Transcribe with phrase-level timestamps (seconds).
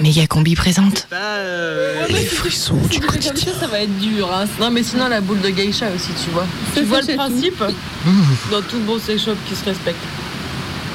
[0.00, 1.06] Méga combi présente.
[2.10, 3.32] Les frissons du quotidien.
[3.32, 4.28] Comme ça, ça va être dur.
[4.34, 4.44] hein.
[4.60, 6.46] Non, mais sinon, la boule de geisha aussi, tu vois.
[6.74, 7.62] Tu vois le principe
[8.50, 9.98] Dans tout bon sex shop qui se respecte.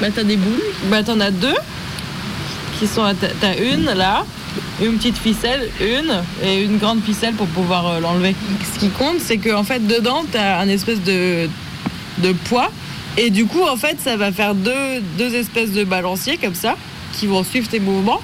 [0.00, 1.54] Bah, t'as des boules Bah, t'en as deux.
[2.78, 4.24] Qui sont à ta- T'as une là,
[4.82, 8.34] une petite ficelle, une, et une grande ficelle pour pouvoir euh, l'enlever.
[8.74, 11.48] Ce qui compte, c'est que en fait, dedans, t'as un espèce de,
[12.18, 12.70] de poids.
[13.18, 16.76] Et du coup, en fait, ça va faire deux, deux espèces de balanciers comme ça,
[17.18, 18.20] qui vont suivre tes mouvements.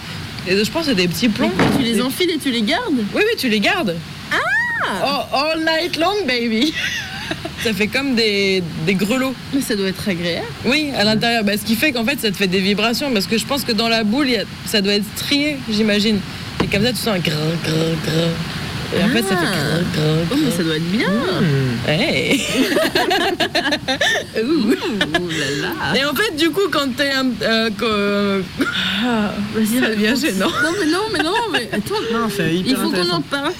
[0.48, 1.50] Et je pense que c'est des petits plombs.
[1.78, 3.96] Tu les enfiles et tu les gardes Oui, oui, tu les gardes.
[4.32, 6.72] Ah All night long, baby
[7.64, 9.34] Ça fait comme des, des grelots.
[9.52, 10.46] Mais ça doit être agréable.
[10.64, 11.42] Oui, à l'intérieur.
[11.42, 13.10] Bah, ce qui fait qu'en fait, ça te fait des vibrations.
[13.12, 15.56] Parce que je pense que dans la boule, il y a- ça doit être strié,
[15.68, 16.20] j'imagine.
[16.62, 17.32] Et comme ça, tu sens un grrr,
[17.64, 18.28] grrr, grrr.
[18.94, 19.54] Et en fait, ça fait Ah.
[19.54, 21.10] grrr, grrr, Oh, mais ça doit être bien.
[21.88, 22.42] Hey.
[24.42, 24.70] Ouh
[25.28, 25.98] là là.
[25.98, 27.26] Et en fait, du coup, quand t'es un.
[27.42, 28.42] euh, que-
[29.04, 30.48] Ah, Vas-y, Ça devient gênant.
[30.48, 31.94] Non, mais non, mais non, mais attends.
[32.12, 32.28] Non,
[32.66, 33.52] Il faut qu'on en parle.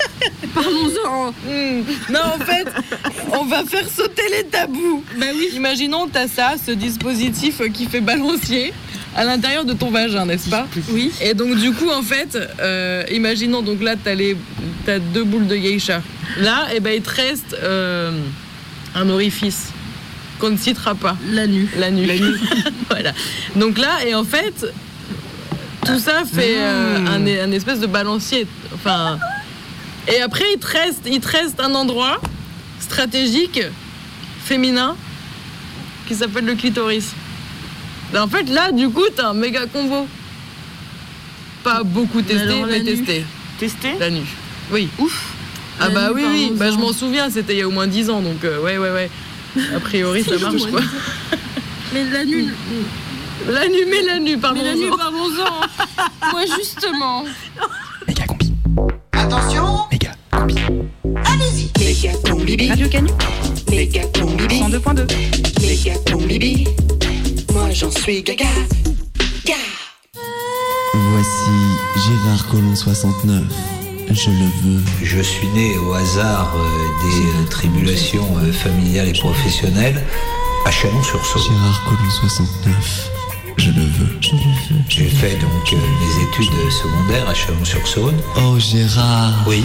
[0.55, 1.31] Parlons-en.
[1.47, 1.83] Hmm.
[2.11, 2.67] Non, en fait,
[3.33, 5.03] on va faire sauter les tabous.
[5.19, 5.51] Bah oui.
[5.55, 8.73] Imaginons, t'as ça, ce dispositif qui fait balancier
[9.17, 11.11] à l'intérieur de ton vagin, n'est-ce pas Oui.
[11.23, 14.37] Et donc, du coup, en fait, euh, imaginons, donc là, t'as, les,
[14.85, 16.03] t'as deux boules de geisha.
[16.39, 18.13] Là, et ben, il te reste euh,
[18.95, 19.69] un orifice
[20.39, 21.17] qu'on ne citera pas.
[21.31, 21.69] La nuit.
[21.79, 22.11] La nuit.
[22.91, 23.13] voilà.
[23.57, 24.67] Donc là, et en fait,
[25.87, 27.07] tout ça fait euh, Mmh.
[27.09, 28.47] un, un espèce de balancier.
[28.75, 29.19] Enfin.
[30.09, 32.21] Et après, il te reste, il te reste un endroit
[32.81, 33.61] stratégique,
[34.45, 34.95] féminin,
[36.07, 37.13] qui s'appelle le clitoris.
[38.15, 40.07] Et en fait, là, du coup, t'as un méga combo.
[41.65, 43.25] Pas beaucoup testé, mais testé.
[43.59, 44.27] Testé La nuit.
[44.71, 44.89] Oui.
[44.99, 45.33] Ouf.
[45.81, 46.53] Ah La bah oui, oui.
[46.55, 48.79] Bah, je m'en souviens, c'était il y a au moins 10 ans, donc euh, ouais,
[48.79, 49.11] ouais, ouais.
[49.75, 50.81] A priori, ça marche, quoi.
[51.93, 52.49] Mais la nuit.
[53.49, 54.61] La nuit, mais la nuit, pardon.
[54.63, 56.31] Mais la nuit, parlons-en.
[56.33, 57.25] Moi, justement.
[58.07, 58.53] Méga combi.
[59.13, 60.57] Attention, Méga combi.
[61.25, 61.71] allez-y.
[61.79, 63.11] Méga combi, Radio Canu
[63.71, 65.07] méga combi, 102.2.
[65.67, 66.65] méga combi.
[67.79, 68.47] J'en suis gaga.
[69.45, 69.59] Gaga.
[70.95, 71.51] Voici
[72.07, 73.43] Gérard Collomb 69.
[74.09, 74.83] Je le veux.
[75.03, 80.03] Je suis né au hasard euh, des euh, tribulations euh, familiales et professionnelles
[80.65, 81.43] à Chalon-sur-Saône.
[81.43, 83.11] Gérard Collomb 69.
[83.59, 84.17] Je le veux.
[84.23, 84.83] Je le veux.
[84.89, 88.17] J'ai fait donc euh, mes études secondaires à Chalon-sur-Saône.
[88.39, 89.45] Oh Gérard.
[89.47, 89.63] Oui,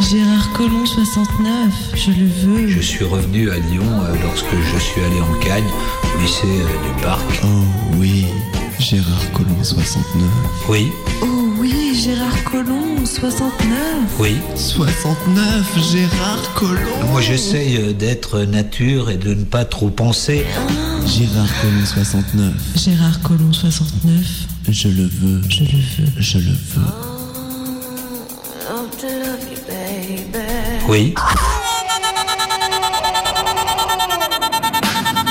[0.00, 2.68] Gérard Collomb 69, je le veux.
[2.68, 5.64] je suis revenu à Lyon euh, lorsque je suis allé en Cagne
[6.16, 7.40] au lycée euh, du Parc.
[7.44, 7.46] Oh
[7.98, 8.24] oui.
[8.78, 10.24] Gérard Collomb 69.
[10.68, 10.88] Oui,
[11.22, 11.26] Oh
[11.58, 13.78] oui, Gérard Collomb 69.
[14.18, 14.36] oui.
[14.56, 17.10] 69 Gérard Collomb.
[17.10, 20.44] Moi j'essaye euh, d'être nature et de ne pas trop penser.
[21.06, 22.54] Gérard Collomb 69.
[22.76, 24.12] Gérard Collomb 69,
[24.70, 25.42] Je le veux.
[25.48, 26.12] je le veux.
[26.18, 26.44] Je le
[26.74, 27.19] veux.
[30.90, 31.14] Oui,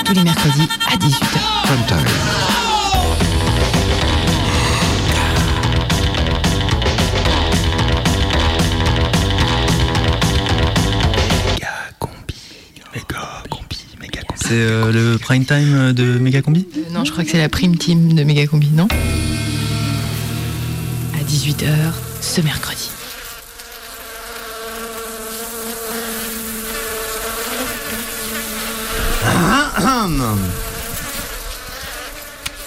[0.06, 1.40] Tous les mercredis à 18h.
[11.52, 11.68] Méga
[12.00, 12.36] combi.
[12.94, 13.86] Méga combi.
[14.00, 14.40] Méga combi.
[14.42, 17.50] C'est euh, le prime time de Méga combi Euh, non, je crois que c'est la
[17.50, 18.88] prime team de Méga Combi, non?
[21.20, 21.68] À 18h
[22.22, 22.90] ce mercredi.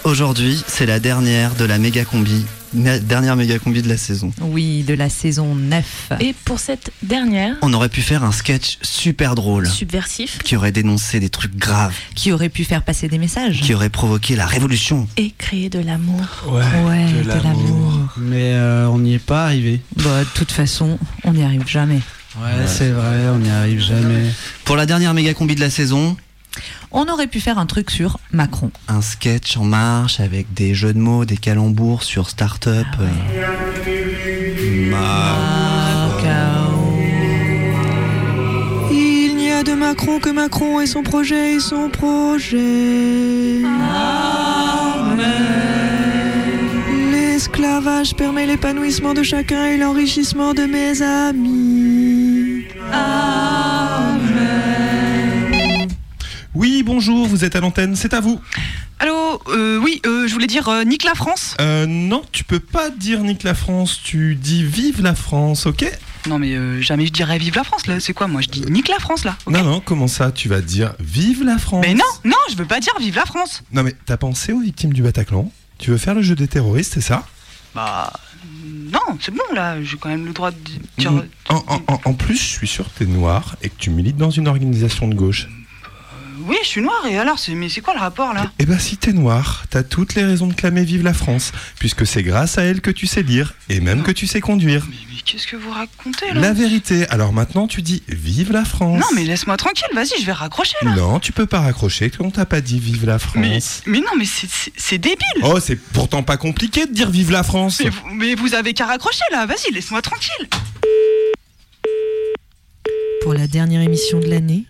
[0.04, 4.32] Aujourd'hui, c'est la dernière de la méga combi, dernière méga combi de la saison.
[4.40, 6.12] Oui, de la saison 9.
[6.20, 10.72] Et pour cette dernière, On aurait pu faire un sketch super drôle subversif, qui aurait
[10.72, 14.46] dénoncé des trucs graves, Qui aurait pu faire passer des messages qui aurait provoqué la
[14.46, 15.06] révolution.
[15.16, 16.20] et créer de l'amour.
[16.48, 17.92] Ouais, Ouais, de l'amour.
[18.16, 19.80] Mais euh, on n'y est pas arrivé.
[19.96, 22.00] Bah, de toute façon, on n'y arrive jamais.
[22.40, 24.30] Ouais, c'est vrai, on n'y arrive jamais.
[24.64, 26.16] Pour la dernière méga combi de la saison,
[26.94, 28.70] On aurait pu faire un truc sur Macron.
[28.88, 32.86] un sketch en marche avec des jeux de mots, des calembours sur start-up.
[33.00, 33.08] euh,
[38.90, 43.62] Il n'y a de Macron que Macron et son projet et son projet.
[47.10, 52.64] L'esclavage permet l'épanouissement de chacun et l'enrichissement de mes amis.
[56.54, 58.40] Oui, bonjour, vous êtes à l'antenne, c'est à vous.
[58.98, 62.60] Allô euh, Oui, euh, je voulais dire euh, Nique la France Euh, non, tu peux
[62.60, 65.90] pas dire Nique la France, tu dis Vive la France, ok?
[66.28, 67.98] Non, mais euh, jamais je dirais Vive la France, là.
[68.00, 69.36] C'est quoi Moi, je dis Nique la France, là.
[69.46, 69.52] ok?
[69.54, 72.66] Non, non, comment ça Tu vas dire Vive la France Mais non, non, je veux
[72.66, 75.50] pas dire Vive la France Non, mais t'as pensé aux victimes du Bataclan?
[75.78, 77.26] Tu veux faire le jeu des terroristes, c'est ça?
[77.74, 78.12] Bah.
[78.92, 80.56] Non, c'est bon là, j'ai quand même le droit de
[80.98, 81.12] dire.
[81.48, 84.16] En, en- en- en plus, je suis sûr que t'es noir et que tu milites
[84.18, 85.48] dans une organisation de gauche.
[86.44, 87.54] Oui, je suis noir et alors, c'est...
[87.54, 88.50] mais c'est quoi le rapport là?
[88.58, 92.06] Eh ben, si t'es noir, t'as toutes les raisons de clamer Vive la France, puisque
[92.06, 94.86] c'est grâce à elle que tu sais lire et même que tu sais conduire.
[94.90, 96.40] Mais qu'est-ce que vous racontez là?
[96.40, 97.06] La vérité.
[97.08, 99.00] Alors maintenant, tu dis Vive la France.
[99.00, 100.94] Non, mais laisse-moi tranquille, vas-y, je vais raccrocher là.
[100.96, 103.82] Non, tu peux pas raccrocher, on t'a pas dit Vive la Mais, France.
[103.86, 107.30] mais non, mais c'est- c'est c'est débile Oh, c'est pourtant pas compliqué de dire Vive
[107.30, 107.80] la France.
[107.84, 110.48] mais vous, mais vous avez qu'à raccrocher là, vas-y, laisse-moi tranquille
[113.22, 114.64] Pour la dernière émission de l'année,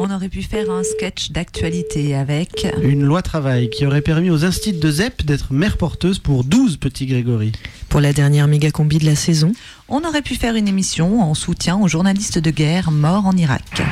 [0.00, 2.68] On aurait pu faire un sketch d'actualité avec.
[2.82, 6.76] Une loi travail qui aurait permis aux instits de ZEP d'être mère porteuse pour 12
[6.76, 7.50] petits Grégory.
[7.88, 9.52] pour la dernière méga combi de la saison,
[9.88, 13.82] On aurait pu faire une émission en soutien aux journalistes de guerre morts en Irak.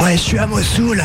[0.00, 1.02] Ouais, je suis à Mossoul.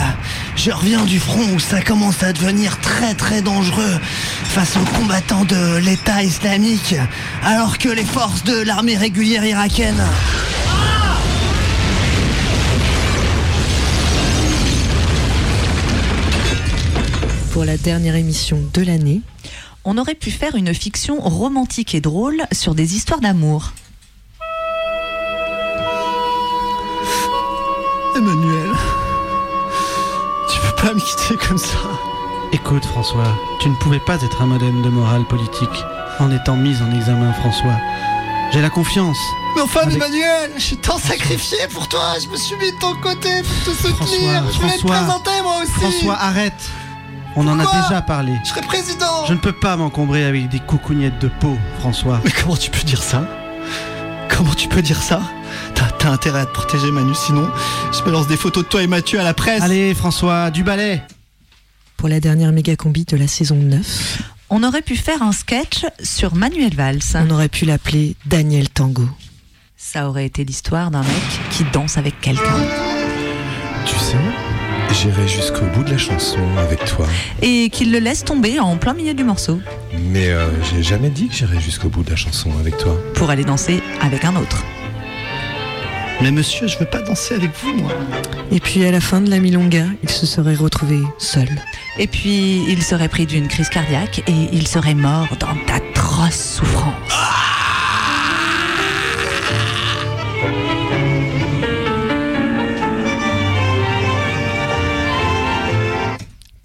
[0.57, 3.98] Je reviens du front où ça commence à devenir très très dangereux
[4.44, 6.95] face aux combattants de l'État islamique,
[7.44, 10.04] alors que les forces de l'armée régulière irakienne.
[17.53, 19.21] Pour la dernière émission de l'année,
[19.85, 23.73] On aurait pu faire une fiction romantique et drôle sur des histoires d'amour.
[28.15, 28.69] Emmanuel,
[30.50, 31.77] tu peux pas me quitter comme ça.
[32.53, 35.83] Écoute François, tu ne pouvais pas être un modèle de morale politique
[36.19, 37.77] en étant mise en examen François.
[38.53, 39.17] J'ai la confiance.
[39.56, 42.13] Mais enfin, Avec- Emmanuel, je suis tant sacrifié pour toi.
[42.23, 43.95] Je me suis mis de ton côté pour te soutenir.
[43.97, 45.71] François, je voulais te présenter moi aussi.
[45.73, 46.53] François, arrête
[47.35, 48.33] On en a déjà parlé.
[48.44, 49.25] Je serai président.
[49.27, 52.21] Je ne peux pas m'encombrer avec des coucougnettes de peau, François.
[52.24, 53.27] Mais comment tu peux dire ça?
[54.30, 55.21] Comment tu peux dire ça?
[55.75, 57.50] T'as t'as intérêt à te protéger Manu, sinon
[57.91, 59.62] je balance des photos de toi et Mathieu à la presse.
[59.62, 61.01] Allez François, du balai
[62.03, 65.85] pour la dernière méga combi de la saison 9, On aurait pu faire un sketch
[66.03, 67.00] sur Manuel Valls.
[67.15, 69.07] on aurait pu l'appeler Daniel Tango.
[69.77, 72.59] Ça aurait été l'histoire d'un mec qui danse avec quelqu'un.
[73.85, 74.18] Tu sais,
[74.94, 77.07] j'irai jusqu'au bout de la chanson avec toi.
[77.42, 79.60] Et qu'il le laisse tomber en plein milieu du morceau
[80.12, 82.95] Mais euh, j'ai jamais dit que j'irai jusqu'au bout de la chanson avec toi.
[83.16, 84.63] pour aller danser avec un autre.
[86.22, 87.92] Mais monsieur, je veux pas danser avec vous, moi.
[88.51, 91.50] Et puis à la fin de la milonga, il se serait retrouvé seul.
[91.98, 97.52] Et puis il serait pris d'une crise cardiaque et il serait mort dans d'atroces souffrances.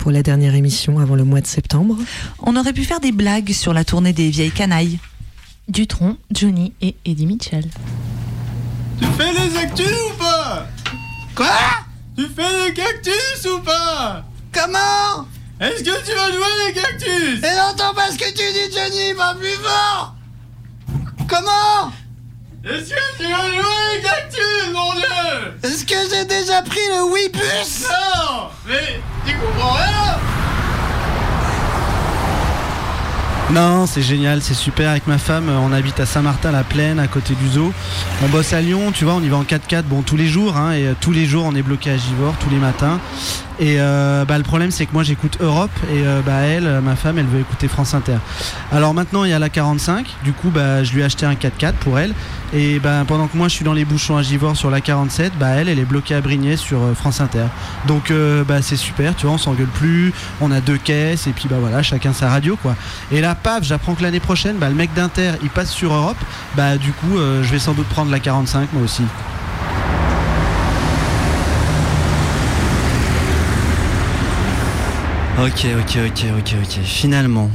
[0.08, 1.94] Pour la dernière émission avant le mois de septembre,
[2.38, 4.98] On aurait pu faire des blagues sur la tournée des vieilles canailles.
[5.68, 7.66] Dutron, Johnny et Eddie Mitchell.
[8.98, 10.66] Tu fais les actus ou pas?
[11.34, 11.58] Quoi?
[12.16, 14.24] Tu fais les cactus ou pas?
[14.50, 15.28] Comment?
[15.60, 17.44] Est-ce que tu vas jouer les cactus?
[17.44, 20.14] Et n'entends pas ce que tu dis, Johnny, va plus fort!
[21.28, 21.92] Comment?
[22.64, 25.54] Est-ce que tu vas jouer les cactus, mon dieu?
[25.64, 29.02] Est-ce que j'ai déjà pris le Webus Non Mais
[33.50, 34.90] Non, c'est génial, c'est super.
[34.90, 37.72] Avec ma femme, euh, on habite à Saint-Martin-la-Plaine, à côté du zoo.
[38.22, 40.56] On bosse à Lyon, tu vois, on y va en 4x4, bon, tous les jours,
[40.56, 43.00] hein, et euh, tous les jours, on est bloqué à Givors, tous les matins.
[43.60, 46.80] Et euh, bah, le problème, c'est que moi, j'écoute Europe, et euh, bah, elle, euh,
[46.80, 48.18] ma femme, elle veut écouter France Inter.
[48.70, 51.34] Alors maintenant, il y a la 45, du coup, bah, je lui ai acheté un
[51.34, 52.14] 4x4 pour elle.
[52.52, 55.32] Et bah, pendant que moi, je suis dans les bouchons à Givors sur la 47,
[55.38, 57.46] bah, elle, elle est bloquée à Brignais sur France Inter.
[57.86, 58.12] Donc,
[58.46, 61.56] bah, c'est super, tu vois, on s'engueule plus, on a deux caisses, et puis bah
[61.60, 62.74] voilà, chacun sa radio, quoi.
[63.10, 66.16] Et là, paf, j'apprends que l'année prochaine, bah, le mec d'Inter, il passe sur Europe.
[66.56, 69.02] Bah, du coup, je vais sans doute prendre la 45 moi aussi.
[75.40, 76.82] Ok, ok, ok, ok, ok.
[76.84, 77.50] Finalement,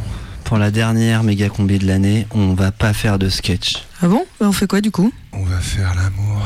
[0.46, 3.84] pour la dernière méga combi de l'année, on va pas faire de sketch.
[4.02, 4.24] Ah bon?
[4.40, 5.12] On fait quoi du coup?
[5.34, 6.42] On va faire l'amour.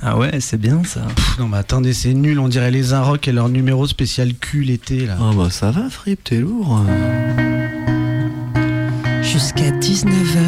[0.00, 1.00] Ah ouais, c'est bien ça.
[1.14, 4.62] Pff, non, mais attendez, c'est nul, on dirait les Inrock et leur numéro spécial cul
[4.62, 5.16] l'été, là.
[5.20, 6.82] Oh bah ça va, Fripp, t'es lourd.
[9.22, 10.38] Jusqu'à 19h,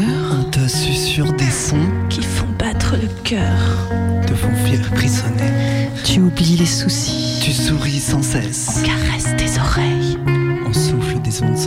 [0.40, 1.76] On te susurre des sons,
[2.08, 3.58] Qui font battre le cœur.
[4.26, 5.88] te font faire frissonner.
[6.04, 7.40] tu oublies les soucis.
[7.42, 8.80] Tu souris sans cesse.
[8.84, 10.09] Caresse tes oreilles.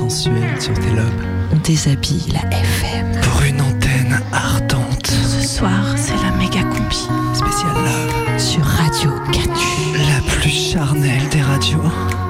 [0.03, 1.61] On sur tes lobes.
[1.63, 3.21] Déshabille la FM.
[3.21, 5.07] Pour une antenne ardente.
[5.07, 7.07] Ce soir, c'est la méga combi.
[7.33, 8.37] Spécial love.
[8.37, 9.53] Sur Radio Canu.
[9.95, 12.22] La plus charnelle des radios.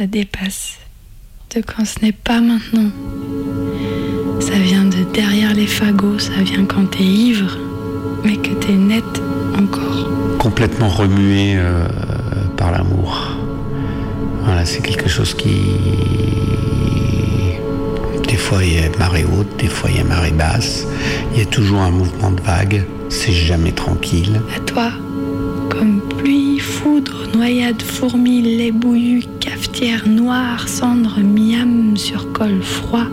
[0.00, 0.78] Ça dépasse,
[1.54, 2.90] de quand ce n'est pas maintenant.
[4.40, 7.58] Ça vient de derrière les fagots, ça vient quand t'es ivre,
[8.24, 9.04] mais que t'es net
[9.58, 10.08] encore.
[10.38, 11.86] complètement remué euh,
[12.56, 13.36] par l'amour.
[14.42, 15.60] Voilà, c'est quelque chose qui.
[18.26, 20.86] Des fois il y a marée haute, des fois il y a marée basse.
[21.34, 22.86] Il y a toujours un mouvement de vague.
[23.10, 24.40] C'est jamais tranquille.
[24.56, 24.92] À toi,
[25.68, 29.24] comme pluie, foudre, noyade, fourmi, lait bouillu,
[29.80, 33.06] cafetière noire, cendre, miam sur col froid,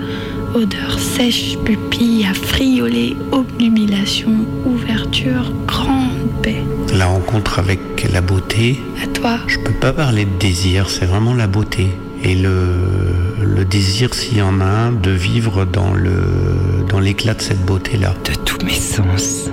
[0.54, 4.32] odeur sèche, pupille affriolée, obnubilation,
[4.66, 6.62] ouverture, grande paix.
[6.94, 7.80] La rencontre avec
[8.12, 8.82] la beauté.
[9.02, 9.40] À toi.
[9.48, 11.88] Je peux pas parler de désir, c'est vraiment la beauté.
[12.22, 12.60] Et le,
[13.42, 17.66] le désir, s'il y en a un, de vivre dans le dans l'éclat de cette
[17.66, 18.14] beauté-là.
[18.26, 19.50] De tous mes sens,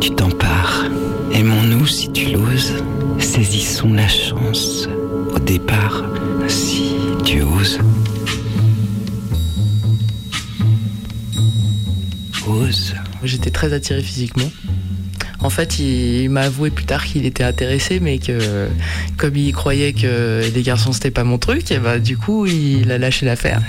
[0.00, 0.86] tu t'empares.
[1.32, 2.72] Aimons-nous si tu l'oses.
[3.18, 4.88] Saisissons la chance.
[5.34, 6.04] Au départ,
[6.48, 7.78] si tu oses.
[12.46, 12.94] Ose.
[13.22, 14.50] J'étais très attiré physiquement.
[15.40, 18.68] En fait, il, il m'a avoué plus tard qu'il était intéressé, mais que
[19.16, 22.90] comme il croyait que les garçons c'était pas mon truc, et bah du coup il
[22.90, 23.60] a lâché l'affaire.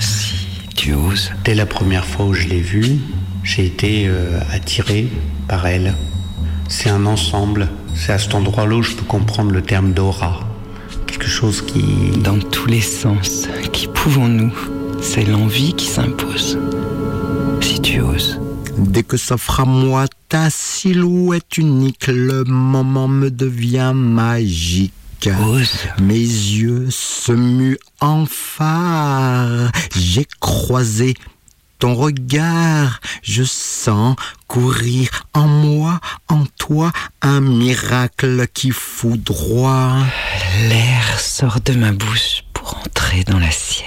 [0.75, 1.31] Tu oses.
[1.43, 2.97] Dès la première fois où je l'ai vue,
[3.43, 5.07] j'ai été euh, attiré
[5.47, 5.93] par elle.
[6.67, 7.67] C'est un ensemble.
[7.95, 10.48] C'est à cet endroit-là où je peux comprendre le terme d'aura.
[11.19, 12.17] Quelque chose qui...
[12.23, 14.53] Dans tous les sens, qui pouvons-nous
[15.01, 16.57] C'est l'envie qui s'impose.
[17.59, 18.39] Si tu oses.
[18.77, 25.29] Dès que s'offre à moi ta silhouette unique, le moment me devient magique.
[25.99, 29.71] Mes yeux se muent en phare.
[29.97, 31.15] J'ai croisé
[31.79, 33.01] ton regard.
[33.23, 34.15] Je sens
[34.49, 36.91] courir en moi, en toi,
[37.21, 40.03] un miracle qui foudroie.
[40.67, 43.85] L'air sort de ma bouche pour entrer dans la sienne.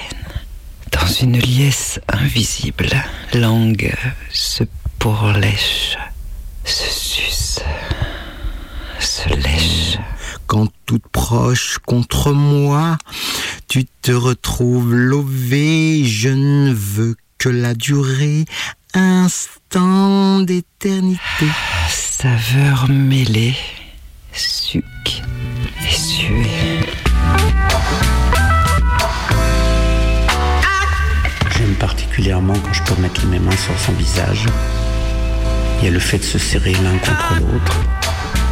[0.93, 2.91] Dans une liesse invisible,
[3.35, 3.93] langue
[4.31, 4.63] se
[5.01, 5.99] pourlèche,
[6.65, 7.59] se suce,
[9.01, 9.99] se lèche.
[10.47, 12.99] Quand toute proche contre moi,
[13.67, 16.05] tu te retrouves lové.
[16.05, 18.45] Je ne veux que la durée,
[18.95, 21.47] instant d'éternité.
[21.89, 23.57] Saveur mêlée,
[24.33, 24.85] suc
[25.81, 26.87] et suée.
[31.57, 34.47] J'aime particulièrement quand je peux mettre mes mains sur son visage.
[35.79, 37.77] Il y a le fait de se serrer l'un contre l'autre.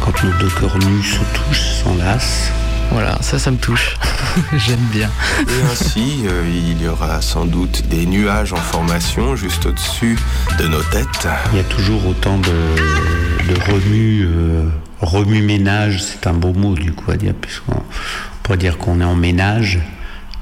[0.03, 2.51] Quand nos deux corps nus se touchent, s'enlacent.
[2.91, 3.95] Voilà, ça, ça me touche.
[4.57, 5.09] J'aime bien.
[5.47, 10.17] Et ainsi, euh, il y aura sans doute des nuages en formation juste au-dessus
[10.59, 11.27] de nos têtes.
[11.53, 14.65] Il y a toujours autant de, de remue, euh,
[14.99, 17.81] remue-ménage, c'est un beau mot du coup à dire, puisqu'on
[18.43, 19.79] pourrait dire qu'on est en ménage,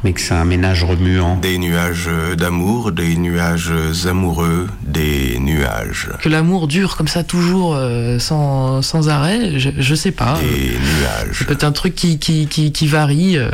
[0.04, 1.36] mais que c'est un ménage remuant.
[1.38, 3.72] Des nuages d'amour, des nuages
[4.08, 6.10] amoureux, des nuages.
[6.22, 10.38] Que l'amour dure comme ça toujours euh, sans, sans arrêt, je, je sais pas.
[10.42, 11.36] Des nuages.
[11.38, 13.38] C'est peut-être un truc qui, qui, qui, qui varie.
[13.38, 13.50] euh,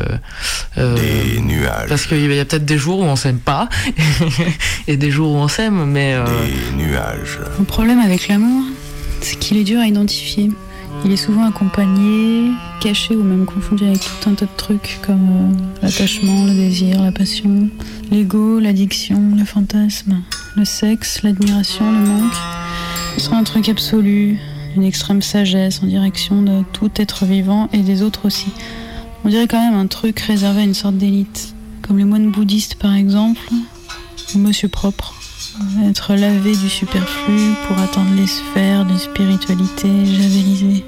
[0.77, 1.89] euh, Des nuages.
[1.89, 3.67] Parce qu'il y a peut-être des jours où on s'aime pas
[4.87, 6.13] et des jours où on s'aime, mais.
[6.15, 7.39] euh, Des nuages.
[7.57, 8.63] Le problème avec l'amour,
[9.21, 10.51] c'est qu'il est dur à identifier.
[11.05, 12.49] Il est souvent accompagné,
[12.81, 16.99] caché ou même confondu avec tout un tas de trucs comme euh, l'attachement, le désir,
[16.99, 17.69] la passion,
[18.09, 20.23] l'ego, l'addiction, le fantasme,
[20.55, 22.33] le sexe, l'admiration, le manque.
[23.13, 24.39] Ce sera un truc absolu,
[24.75, 28.47] une extrême sagesse en direction de tout être vivant et des autres aussi.
[29.23, 32.75] On dirait quand même un truc réservé à une sorte d'élite, comme les moines bouddhistes
[32.75, 33.41] par exemple,
[34.33, 35.13] ou Monsieur Propre.
[35.85, 40.83] Être lavé du superflu pour atteindre les sphères de spiritualité javelisée.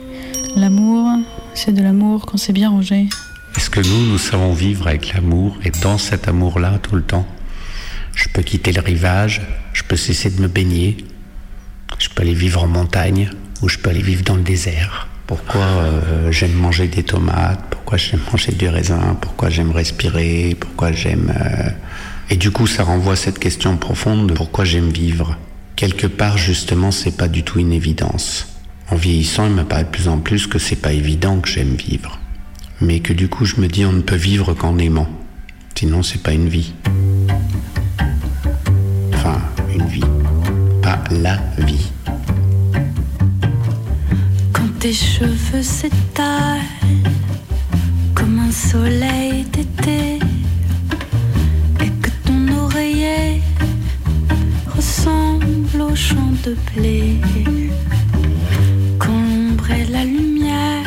[0.58, 1.20] L'amour,
[1.54, 3.06] c'est de l'amour quand c'est bien rangé.
[3.56, 7.28] Est-ce que nous, nous savons vivre avec l'amour et dans cet amour-là tout le temps?
[8.16, 10.98] Je peux quitter le rivage, je peux cesser de me baigner,
[12.00, 13.30] je peux aller vivre en montagne
[13.62, 15.08] ou je peux aller vivre dans le désert.
[15.28, 17.64] Pourquoi euh, j'aime manger des tomates?
[17.70, 19.16] Pourquoi j'aime manger du raisin?
[19.22, 20.58] Pourquoi j'aime respirer?
[20.60, 21.32] Pourquoi j'aime...
[21.40, 21.70] euh,
[22.32, 25.38] Et du coup, ça renvoie à cette question profonde de pourquoi j'aime vivre.
[25.76, 28.57] Quelque part, justement, c'est pas du tout une évidence.
[28.90, 31.76] En vieillissant, il me paraît de plus en plus que c'est pas évident que j'aime
[31.76, 32.20] vivre.
[32.80, 35.10] Mais que du coup, je me dis, on ne peut vivre qu'en aimant.
[35.76, 36.74] Sinon, c'est pas une vie.
[39.14, 39.42] Enfin,
[39.76, 40.04] une vie.
[40.82, 41.92] Pas la vie.
[44.54, 46.62] Quand tes cheveux s'étalent
[48.16, 50.20] comme un soleil d'été
[51.82, 53.42] et que ton oreiller
[54.76, 57.20] ressemble au champ de blé.
[59.70, 60.84] Et la lumière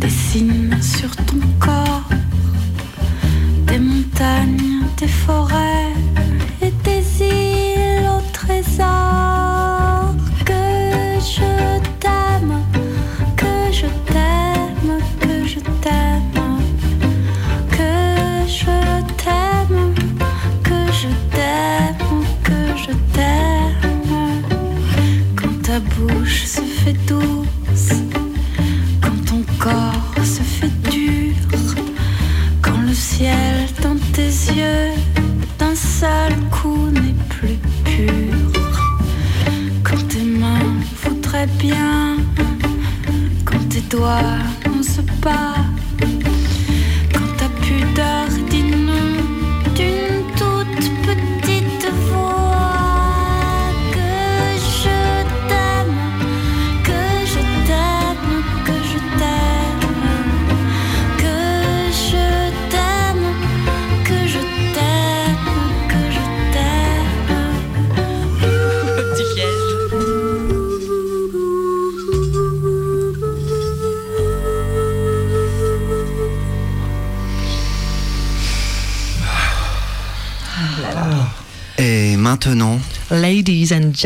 [0.00, 2.08] dessine sur ton corps
[3.66, 5.95] des montagnes, des forêts.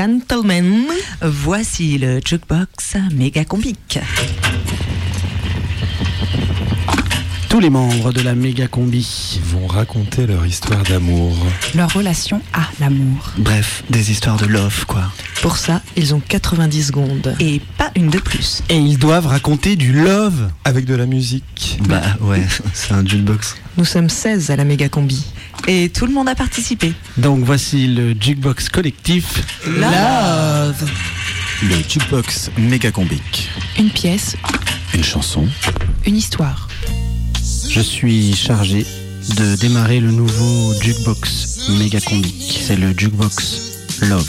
[0.01, 0.87] Gentlemen,
[1.21, 3.45] voici le jukebox méga.
[7.61, 11.37] Tous les membres de la méga combi vont raconter leur histoire d'amour.
[11.75, 13.33] Leur relation à l'amour.
[13.37, 15.12] bref, des histoires de love, quoi.
[15.42, 17.37] Pour ça, ils ont 90 secondes.
[17.38, 18.62] Et pas une de plus.
[18.70, 20.49] Et ils doivent raconter du love.
[20.64, 21.79] Avec de la musique.
[21.87, 23.57] Bah ouais, c'est un jukebox.
[23.77, 25.23] Nous sommes 16 à la méga combi.
[25.68, 26.94] Et tout le monde a participé.
[27.18, 30.90] Donc voici le jukebox collectif Love.
[31.64, 33.51] Le jukebox méga combique.
[33.79, 34.35] Une pièce,
[34.94, 35.46] Une chanson.
[36.07, 36.70] une histoire.
[37.73, 38.85] Je suis chargé
[39.37, 42.61] de démarrer le nouveau jukebox méga combique.
[42.67, 44.29] C'est le jukebox Love.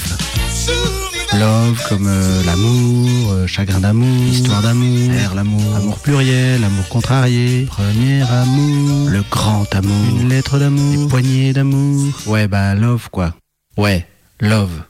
[1.34, 8.22] Love comme euh, l'amour, euh, chagrin d'amour, histoire d'amour, l'amour, amour pluriel, amour contrarié, premier
[8.22, 12.14] amour, le grand amour, une lettre d'amour, une poignée d'amour.
[12.28, 13.34] Ouais bah love quoi.
[13.76, 14.06] Ouais,
[14.40, 14.84] love.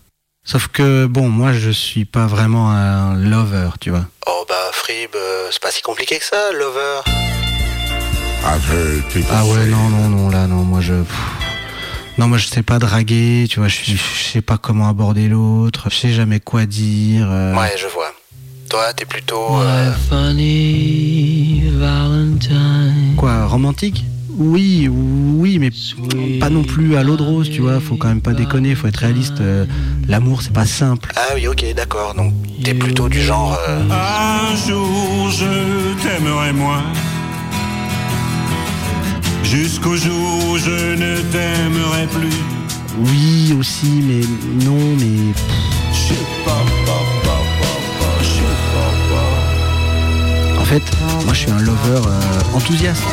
[0.43, 4.07] Sauf que bon, moi je suis pas vraiment un lover, tu vois.
[4.27, 7.01] Oh bah Frib, euh, c'est pas si compliqué que ça, lover.
[8.43, 10.93] Ah ouais, non, non, non, là, non, moi je.
[12.17, 15.87] Non, moi je sais pas draguer, tu vois, je, je sais pas comment aborder l'autre,
[15.89, 17.27] je sais jamais quoi dire.
[17.29, 17.55] euh.
[17.55, 18.11] Ouais, je vois.
[18.69, 19.57] Toi, t'es plutôt.
[19.59, 19.91] euh,
[23.17, 24.05] Quoi, romantique?
[24.37, 25.69] Oui, oui, mais
[26.39, 28.87] pas non plus à l'eau de rose, tu vois, faut quand même pas déconner, faut
[28.87, 29.39] être réaliste.
[29.41, 29.65] euh,
[30.07, 31.11] L'amour, c'est pas simple.
[31.15, 32.15] Ah oui, ok, d'accord.
[32.15, 33.57] Donc, t'es plutôt du genre.
[33.67, 36.83] euh, Un jour je t'aimerai moins.
[39.43, 42.41] Jusqu'au jour où je ne t'aimerai plus.
[42.99, 44.25] Oui, aussi, mais
[44.65, 45.33] non, mais.
[45.91, 46.51] Je sais pas,
[46.85, 50.61] pas, pas, pas, pas, je sais pas, pas.
[50.61, 50.83] En fait,
[51.25, 53.03] moi je suis un lover euh, enthousiaste.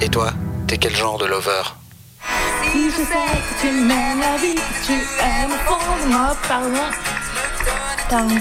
[0.00, 0.32] Et toi,
[0.66, 1.62] t'es quel genre de lover?
[2.72, 6.36] Si je sais que tu m'aimes la vie, tu aimes au fond de moi,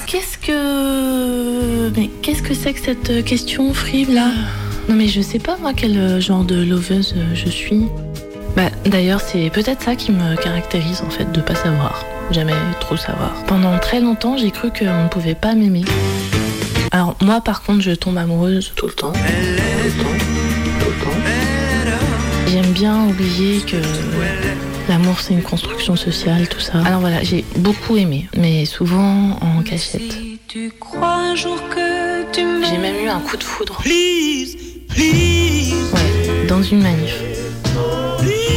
[0.06, 1.90] qu'est-ce que.
[1.96, 4.32] Mais qu'est-ce que c'est que cette question, Frib, là?
[4.90, 7.86] Non, mais je sais pas, moi, quel euh, genre de loveuse euh, je suis.
[8.56, 12.06] Bah, d'ailleurs, c'est peut-être ça qui me caractérise, en fait, de pas savoir.
[12.32, 13.32] Jamais trop savoir.
[13.48, 15.86] Pendant très longtemps, j'ai cru qu'on ne pouvait pas m'aimer.
[16.92, 18.74] Alors, moi, par contre, je tombe amoureuse.
[18.76, 19.14] Tout le temps.
[19.14, 19.20] Tout
[20.90, 21.18] le temps.
[22.48, 23.78] J'aime bien oublier que
[24.88, 26.80] l'amour c'est une construction sociale, tout ça.
[26.86, 30.18] Alors voilà, j'ai beaucoup aimé, mais souvent en cachette.
[30.48, 33.78] Tu crois un jour que tu J'ai même eu un coup de foudre.
[33.82, 34.56] Please,
[34.90, 35.74] please.
[35.94, 37.16] Ouais, dans une manif.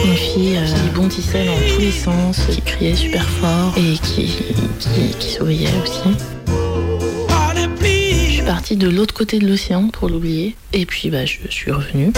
[0.05, 4.27] Une fille euh, qui bondissait dans tous les sens, qui criait super fort et qui,
[4.79, 6.17] qui, qui souriait aussi.
[7.83, 10.55] Je suis partie de l'autre côté de l'océan pour l'oublier.
[10.73, 12.13] Et puis bah, je suis revenue.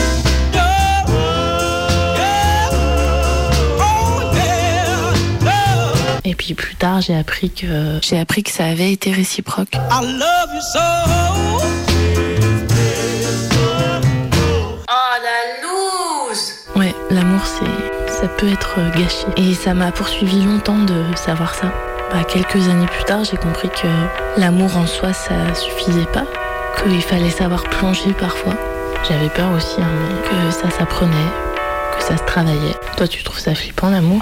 [6.29, 9.73] Et puis plus tard, j'ai appris que j'ai appris que ça avait été réciproque.
[9.73, 10.79] I love you so.
[14.91, 19.25] Oh la loose Ouais, l'amour c'est ça peut être gâché.
[19.39, 21.73] Et ça m'a poursuivi longtemps de savoir ça.
[22.13, 23.89] Bah, quelques années plus tard, j'ai compris que
[24.39, 26.27] l'amour en soi ça suffisait pas,
[26.83, 28.53] qu'il fallait savoir plonger parfois.
[29.09, 29.89] J'avais peur aussi hein,
[30.25, 31.15] que ça s'apprenait,
[31.97, 32.77] que ça se travaillait.
[32.99, 34.21] Toi, tu trouves ça flippant l'amour?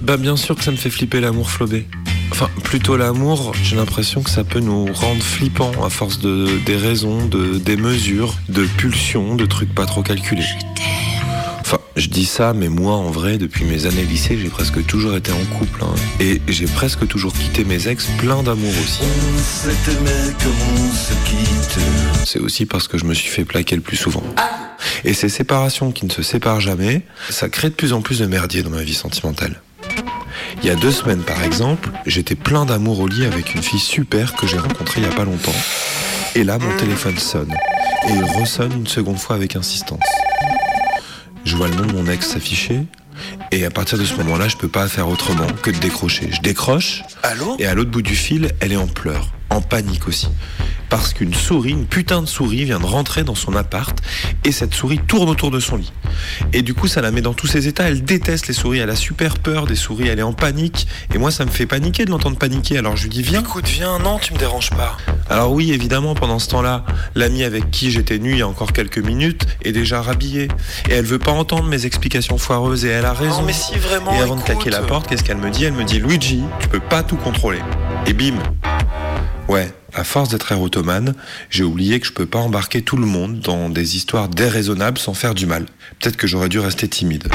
[0.00, 1.86] Bah bien sûr que ça me fait flipper l'amour flobé.
[2.30, 6.76] Enfin, plutôt l'amour, j'ai l'impression que ça peut nous rendre flippants à force de des
[6.76, 10.44] raisons, de des mesures, de pulsions, de trucs pas trop calculés.
[11.60, 15.16] Enfin, je dis ça, mais moi, en vrai, depuis mes années lycée, j'ai presque toujours
[15.16, 15.82] été en couple.
[15.84, 15.94] hein.
[16.20, 19.00] Et j'ai presque toujours quitté mes ex plein d'amour aussi.
[22.26, 24.24] C'est aussi parce que je me suis fait plaquer le plus souvent.
[25.04, 28.26] Et ces séparations qui ne se séparent jamais, ça crée de plus en plus de
[28.26, 29.62] merdier dans ma vie sentimentale.
[30.62, 33.80] Il y a deux semaines, par exemple, j'étais plein d'amour au lit avec une fille
[33.80, 35.52] super que j'ai rencontrée il y a pas longtemps.
[36.34, 37.54] Et là, mon téléphone sonne.
[38.08, 40.00] Et il ressonne une seconde fois avec insistance.
[41.44, 42.86] Je vois le nom de mon ex s'afficher.
[43.52, 46.30] Et à partir de ce moment-là, je peux pas faire autrement que de décrocher.
[46.32, 47.02] Je décroche.
[47.58, 49.28] Et à l'autre bout du fil, elle est en pleurs.
[49.50, 50.28] En panique aussi.
[50.94, 53.98] Parce qu'une souris, une putain de souris, vient de rentrer dans son appart.
[54.44, 55.92] Et cette souris tourne autour de son lit.
[56.52, 57.88] Et du coup, ça la met dans tous ses états.
[57.88, 58.78] Elle déteste les souris.
[58.78, 60.06] Elle a super peur des souris.
[60.06, 60.86] Elle est en panique.
[61.12, 62.78] Et moi, ça me fait paniquer de l'entendre paniquer.
[62.78, 63.40] Alors je lui dis, viens.
[63.40, 63.98] Écoute, viens.
[63.98, 64.96] Non, tu me déranges pas.
[65.28, 66.84] Alors oui, évidemment, pendant ce temps-là,
[67.16, 70.46] l'ami avec qui j'étais nu il y a encore quelques minutes est déjà rhabillé.
[70.88, 72.84] Et elle veut pas entendre mes explications foireuses.
[72.84, 73.42] Et elle a raison.
[73.42, 75.64] mais si, vraiment, Et avant de claquer la porte, qu'est-ce qu'elle me dit?
[75.64, 77.58] Elle me dit, Luigi, tu peux pas tout contrôler.
[78.06, 78.36] Et bim.
[79.48, 81.14] Ouais, à force d'être air ottomane,
[81.50, 85.14] j'ai oublié que je peux pas embarquer tout le monde dans des histoires déraisonnables sans
[85.14, 85.66] faire du mal.
[86.00, 87.28] Peut-être que j'aurais dû rester timide.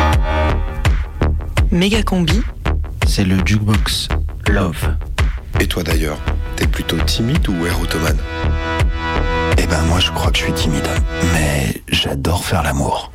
[1.72, 2.42] Méga combi.
[3.08, 4.10] C'est le jukebox
[4.48, 4.96] Love.
[5.60, 6.20] Et toi d'ailleurs,
[6.56, 8.18] t'es plutôt timide ou air ottomane
[9.58, 10.88] Eh ben moi je crois que je suis timide,
[11.34, 13.12] mais j'adore faire l'amour.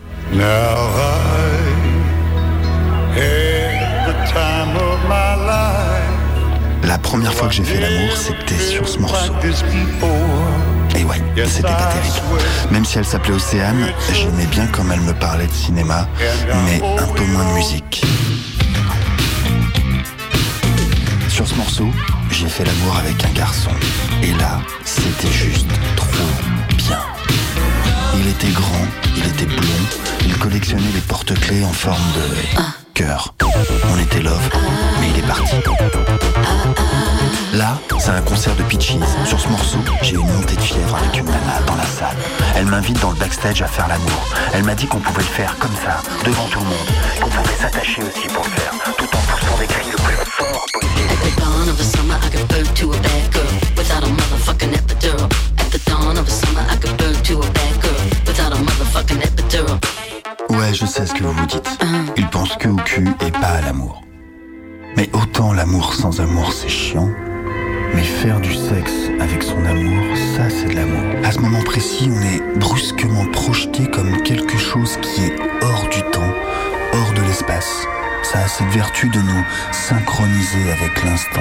[6.86, 9.32] La première fois que j'ai fait l'amour, c'était sur ce morceau.
[10.96, 12.42] Et ouais, c'était pas terrible.
[12.70, 16.06] Même si elle s'appelait Océane, j'aimais bien comme elle me parlait de cinéma,
[16.66, 18.04] mais un peu moins de musique.
[21.28, 21.88] Sur ce morceau,
[22.30, 23.70] j'ai fait l'amour avec un garçon.
[24.22, 26.06] Et là, c'était juste trop
[26.76, 27.00] bien.
[28.16, 29.84] Il était grand, il était blond,
[30.24, 32.64] il collectionnait les porte-clés en forme de
[32.96, 34.48] On était love,
[35.00, 35.56] mais il est parti.
[37.52, 38.96] Là, c'est un concert de Peaches.
[39.24, 42.16] Sur ce morceau, j'ai une montée de fièvre avec une nana dans la salle.
[42.54, 44.28] Elle m'invite dans le backstage à faire l'amour.
[44.52, 46.88] Elle m'a dit qu'on pouvait le faire comme ça, devant tout le monde.
[47.20, 50.66] Qu'on pouvait s'attacher aussi pour le faire, tout en poussant des cris le plus fort.
[60.74, 61.78] Je sais ce que vous vous dites.
[62.16, 64.02] Il pense que au cul et pas à l'amour.
[64.96, 67.10] Mais autant l'amour sans amour, c'est chiant.
[67.94, 70.04] Mais faire du sexe avec son amour,
[70.36, 71.24] ça c'est de l'amour.
[71.24, 76.02] À ce moment précis, on est brusquement projeté comme quelque chose qui est hors du
[76.10, 76.32] temps,
[76.92, 77.86] hors de l'espace.
[78.34, 81.40] Ça a cette vertu de nous synchroniser avec l'instant.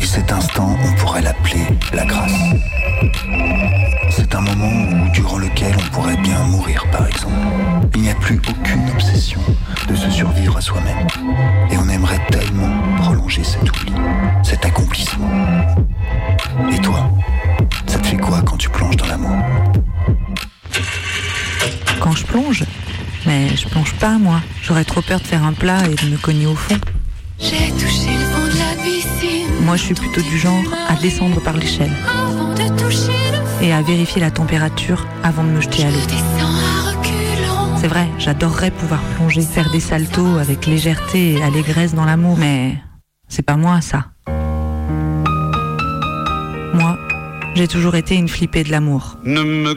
[0.00, 2.30] Et cet instant, on pourrait l'appeler la grâce.
[4.10, 7.34] C'est un moment où, durant lequel on pourrait bien mourir, par exemple.
[7.96, 9.40] Il n'y a plus aucune obsession
[9.88, 11.08] de se survivre à soi-même.
[11.72, 13.92] Et on aimerait tellement prolonger cet oubli,
[14.44, 15.32] cet accomplissement.
[16.70, 17.10] Et toi,
[17.88, 19.36] ça te fait quoi quand tu plonges dans l'amour?
[21.98, 22.62] Quand je plonge
[23.28, 24.40] Mais je plonge pas, moi.
[24.62, 26.78] J'aurais trop peur de faire un plat et de me cogner au fond.
[27.38, 31.38] J'ai touché le fond de la piscine Moi, je suis plutôt du genre à descendre
[31.42, 33.12] par l'échelle avant de toucher
[33.60, 35.98] le et à vérifier la température avant de me jeter à l'eau.
[37.80, 42.76] C'est vrai, j'adorerais pouvoir plonger, faire des saltos avec légèreté et allégresse dans l'amour, mais
[43.28, 44.06] c'est pas moi ça.
[46.74, 46.98] Moi,
[47.54, 49.18] j'ai toujours été une flippée de l'amour.
[49.22, 49.74] Ne me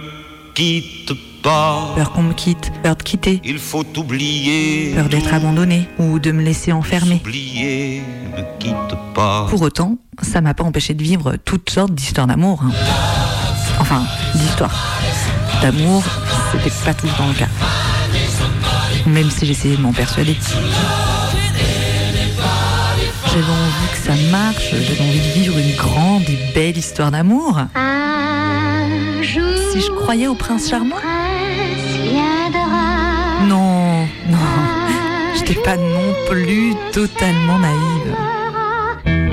[0.55, 1.30] quitte pas.
[1.43, 4.93] Peur qu'on me quitte, peur de quitter, Il faut oublier.
[4.93, 7.15] peur d'être abandonnée ou de me laisser enfermer.
[7.15, 8.03] Oublier,
[8.37, 8.75] ne quitte
[9.15, 9.47] pas.
[9.49, 12.61] Pour autant, ça m'a pas empêché de vivre toutes sortes d'histoires d'amour.
[12.63, 12.71] hein.
[13.79, 14.03] Enfin,
[14.35, 14.73] d'histoires.
[15.63, 16.03] D'amour,
[16.51, 17.47] c'était pas tout le temps le cas.
[19.07, 20.37] Même si j'essayais de m'en persuader.
[23.25, 27.59] J'avais envie que ça marche, j'avais envie de vivre une grande et belle histoire d'amour.
[29.71, 30.97] Si je croyais au prince charmant
[33.47, 34.37] Non, non,
[35.35, 38.15] j'étais pas non plus totalement naïve.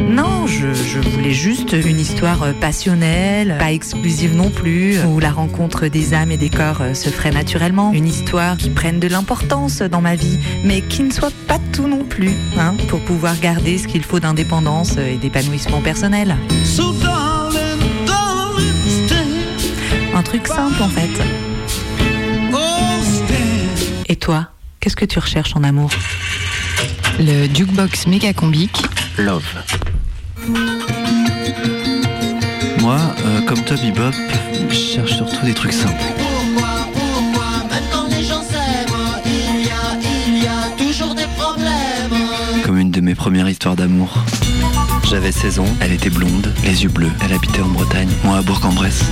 [0.08, 5.30] Non, je, je voulais juste une histoire euh, passionnelle, pas exclusive non plus, où la
[5.30, 7.92] rencontre des âmes et des corps euh, se ferait naturellement.
[7.92, 11.86] Une histoire qui prenne de l'importance dans ma vie, mais qui ne soit pas tout
[11.86, 16.36] non plus, hein, pour pouvoir garder ce qu'il faut d'indépendance euh, et d'épanouissement personnel.
[20.14, 21.22] Un truc simple en fait.
[24.28, 24.46] Toi,
[24.78, 25.88] qu'est-ce que tu recherches en amour?
[27.18, 28.82] Le jukebox méga combique.
[29.16, 29.42] Love.
[32.80, 34.12] Moi, euh, comme Toby Bob,
[34.68, 35.94] je cherche surtout des trucs simples.
[37.90, 42.62] Quand les gens s'aiment, il y a, il y a toujours des problèmes.
[42.66, 44.12] Comme une de mes premières histoires d'amour.
[45.04, 48.42] J'avais 16 ans, elle était blonde, les yeux bleus, elle habitait en Bretagne, moi à
[48.42, 49.04] Bourg-en-Bresse.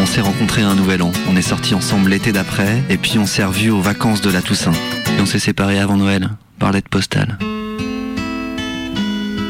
[0.00, 3.26] On s'est rencontrés un nouvel an, on est sortis ensemble l'été d'après, et puis on
[3.26, 4.72] s'est revus aux vacances de la Toussaint.
[5.16, 7.36] Et on s'est séparés avant Noël, par lettre postale.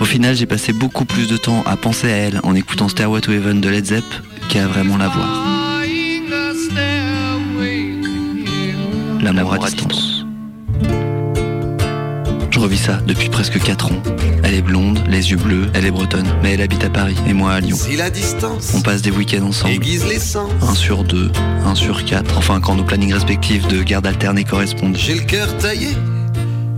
[0.00, 3.20] Au final, j'ai passé beaucoup plus de temps à penser à elle en écoutant Stairway
[3.20, 4.04] to Heaven de Led Zepp
[4.48, 5.44] qu'à vraiment la voir.
[9.20, 10.17] L'amour à distance.
[12.58, 14.02] Je revis ça depuis presque 4 ans.
[14.42, 17.32] Elle est blonde, les yeux bleus, elle est bretonne, mais elle habite à Paris et
[17.32, 17.76] moi à Lyon.
[17.78, 19.74] Si la distance On passe des week-ends ensemble.
[19.74, 21.30] aiguise les sens, Un sur deux,
[21.64, 24.96] un sur quatre, enfin quand nos plannings respectifs de garde alternée correspondent.
[24.96, 25.90] j'ai le cœur taillé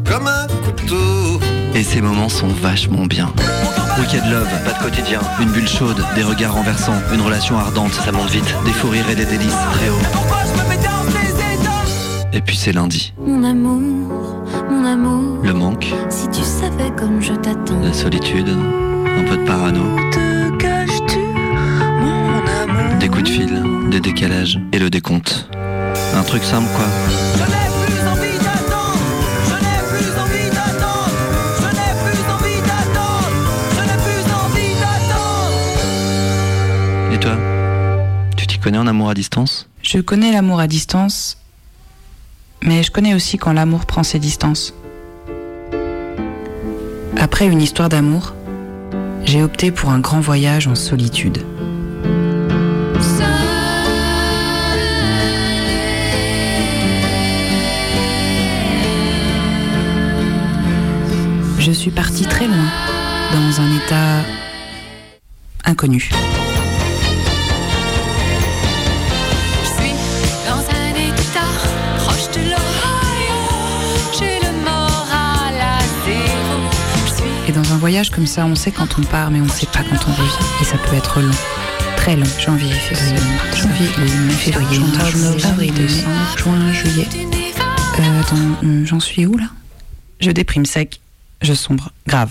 [0.06, 1.40] comme un couteau.
[1.74, 3.32] Et ces moments sont vachement bien.
[3.98, 8.12] Weekend love, pas de quotidien, une bulle chaude, des regards renversants, une relation ardente, ça
[8.12, 10.20] monte vite, des fous rires et des délices très haut.
[12.32, 13.12] Et puis c'est lundi.
[13.26, 13.80] Mon amour,
[14.80, 17.80] mon amour, Le manque, si tu savais comme je t'attends.
[17.80, 22.98] la solitude, un peu de parano, Te caches-tu, mon amour?
[22.98, 25.48] Des coups de fil, des décalages et le décompte.
[26.16, 26.86] Un truc simple quoi.
[37.12, 37.36] Et toi?
[38.36, 39.68] Tu t'y connais en amour à distance?
[39.82, 41.36] Je connais l'amour à distance,
[42.62, 44.74] mais je connais aussi quand l'amour prend ses distances.
[47.18, 48.34] Après une histoire d'amour,
[49.24, 51.44] j'ai opté pour un grand voyage en solitude.
[61.58, 62.68] Je suis partie très loin,
[63.32, 64.24] dans un état
[65.64, 66.10] inconnu.
[77.80, 80.12] Voyage comme ça, on sait quand on part, mais on ne sait pas quand on
[80.12, 80.44] revient.
[80.60, 81.30] Et ça peut être long.
[81.96, 82.26] Très long.
[82.38, 83.16] Janvier, février,
[83.54, 83.86] janvier,
[84.36, 84.80] février,
[85.44, 87.08] avril, décembre, juin, juillet.
[87.98, 89.46] Euh, attends, hum, j'en suis où là?
[90.20, 91.00] Je déprime sec,
[91.40, 92.30] je sombre, grave.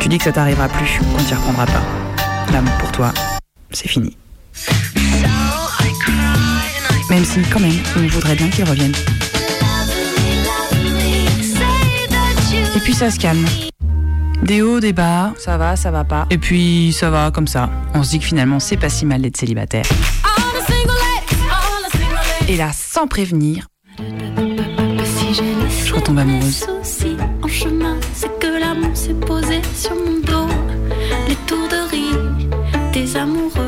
[0.00, 1.82] Tu dis que ça t'arrivera plus, qu'on t'y reprendra pas.
[2.52, 3.14] L'amour pour toi,
[3.70, 4.14] c'est fini.
[7.08, 8.92] Même si, quand même, on voudrait bien qu'il revienne.
[12.76, 13.46] Et puis ça se calme.
[14.42, 16.26] Des hauts, des bas, ça va, ça va pas.
[16.28, 17.70] Et puis ça va comme ça.
[17.94, 19.86] On se dit que finalement c'est pas si mal d'être célibataire.
[22.46, 23.66] Et là, sans prévenir,
[23.98, 26.66] Je retombe amoureuse.
[26.82, 30.52] Souci en chemin, c'est que l'amour s'est posé sur mon dos.
[31.28, 32.46] Les tours de riz,
[32.92, 33.65] des amoureux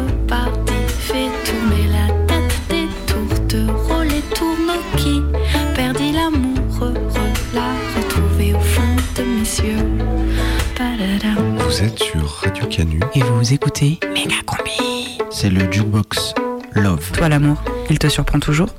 [11.68, 12.98] Vous êtes sur Radio Canu.
[13.14, 15.18] Et vous écoutez Méga combi.
[15.31, 16.33] C'est le jukebox
[16.72, 17.12] Love.
[17.12, 18.70] Toi l'amour, il te surprend toujours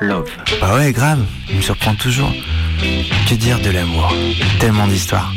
[0.00, 0.30] Love.
[0.60, 2.32] Bah ouais, grave, il me surprend toujours.
[3.28, 4.14] Que dire de l'amour?
[4.60, 5.32] Tellement d'histoires.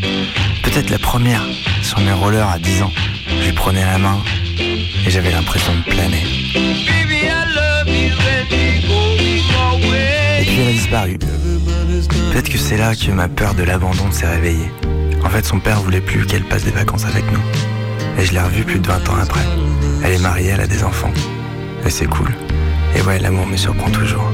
[0.61, 1.41] Peut-être la première,
[1.81, 2.91] sur mes rollers à 10 ans.
[3.27, 4.19] Je lui prenais la main
[4.59, 6.21] et j'avais l'impression de planer.
[6.53, 6.85] Et
[10.43, 11.17] puis elle a disparu.
[11.17, 14.69] Peut-être que c'est là que ma peur de l'abandon s'est réveillée.
[15.29, 17.39] En fait, son père voulait plus qu'elle passe des vacances avec nous.
[18.17, 19.45] Et je l'ai revue plus de 20 ans après.
[20.03, 21.13] Elle est mariée, elle a des enfants.
[21.85, 22.31] Et c'est cool.
[22.95, 24.27] Et ouais, l'amour me surprend toujours.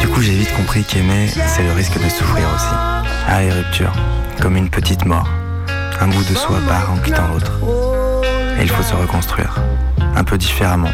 [0.00, 2.74] Du coup, j'ai vite compris qu'aimer, c'est le risque de souffrir aussi.
[3.28, 3.92] Ah, les ruptures,
[4.40, 5.28] comme une petite mort.
[6.00, 7.60] Un bout de soi part en quittant l'autre.
[8.58, 9.54] Et il faut se reconstruire,
[10.14, 10.92] un peu différemment,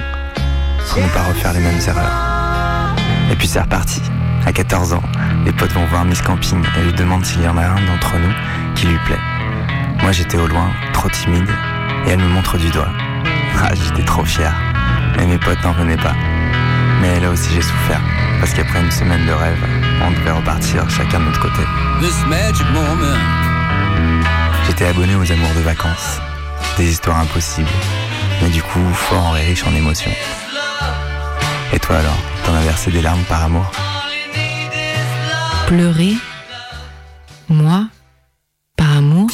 [0.91, 2.97] pour ne pas refaire les mêmes erreurs.
[3.31, 4.03] Et puis c'est reparti.
[4.45, 5.03] À 14 ans,
[5.45, 8.19] les potes vont voir Miss Camping et lui demandent s'il y en a un d'entre
[8.19, 8.33] nous
[8.75, 9.21] qui lui plaît.
[10.03, 11.49] Moi j'étais au loin, trop timide,
[12.07, 12.89] et elle me montre du doigt.
[13.63, 14.53] Ah, j'étais trop fier.
[15.21, 16.15] Et mes potes n'en venaient pas.
[17.01, 18.01] Mais là aussi j'ai souffert,
[18.41, 19.65] parce qu'après une semaine de rêve,
[20.03, 21.63] on devait repartir chacun de notre côté.
[22.01, 23.17] This magic moment.
[24.67, 26.21] J'étais abonné aux amours de vacances,
[26.77, 27.69] des histoires impossibles,
[28.43, 30.13] mais du coup fort et riche en émotions.
[31.73, 33.71] Et toi alors, t'en as versé des larmes par amour?
[35.67, 36.15] Pleurer,
[37.49, 37.89] moi,
[38.77, 39.29] par amour,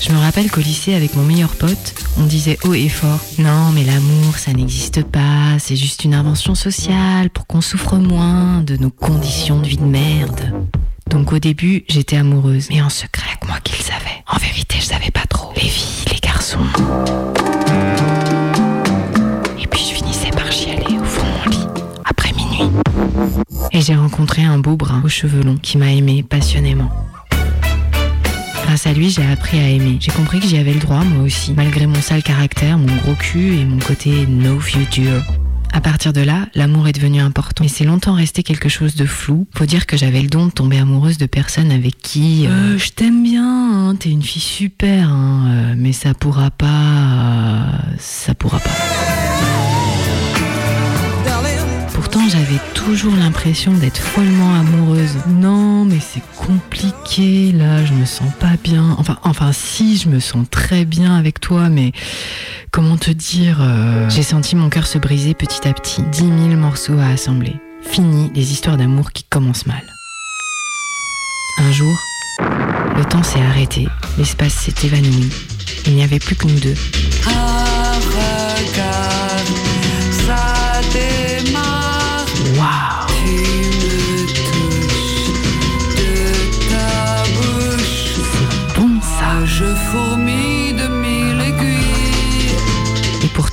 [0.00, 3.70] je me rappelle qu'au lycée, avec mon meilleur pote, on disait haut et fort Non,
[3.72, 8.76] mais l'amour, ça n'existe pas, c'est juste une invention sociale pour qu'on souffre moins de
[8.76, 10.52] nos conditions de vie de merde.
[11.10, 14.22] Donc au début, j'étais amoureuse, mais en secret, moi qui le savais.
[14.28, 15.52] En vérité, je savais pas trop.
[15.56, 16.58] Les filles, les garçons.
[19.60, 19.94] Et puis je
[23.72, 26.90] Et j'ai rencontré un beau brun aux cheveux longs qui m'a aimé passionnément.
[28.64, 29.98] Grâce à lui, j'ai appris à aimer.
[30.00, 33.14] J'ai compris que j'y avais le droit, moi aussi, malgré mon sale caractère, mon gros
[33.14, 35.22] cul et mon côté no future.
[35.72, 37.62] À partir de là, l'amour est devenu important.
[37.62, 39.46] Mais c'est longtemps resté quelque chose de flou.
[39.54, 42.46] Faut dire que j'avais le don de tomber amoureuse de personnes avec qui...
[42.46, 46.66] Euh, je t'aime bien, hein, t'es une fille super, hein, euh, mais ça pourra pas...
[46.66, 48.70] euh, ça pourra pas.
[52.28, 55.16] J'avais toujours l'impression d'être follement amoureuse.
[55.28, 58.96] Non, mais c'est compliqué, là, je me sens pas bien.
[58.98, 61.92] Enfin, enfin, si, je me sens très bien avec toi, mais
[62.72, 66.02] comment te dire euh, J'ai senti mon cœur se briser petit à petit.
[66.10, 67.54] Dix mille morceaux à assembler.
[67.82, 69.82] Fini les histoires d'amour qui commencent mal.
[71.58, 71.96] Un jour,
[72.96, 73.86] le temps s'est arrêté,
[74.18, 75.30] l'espace s'est évanoui.
[75.86, 76.74] Il n'y avait plus que nous deux.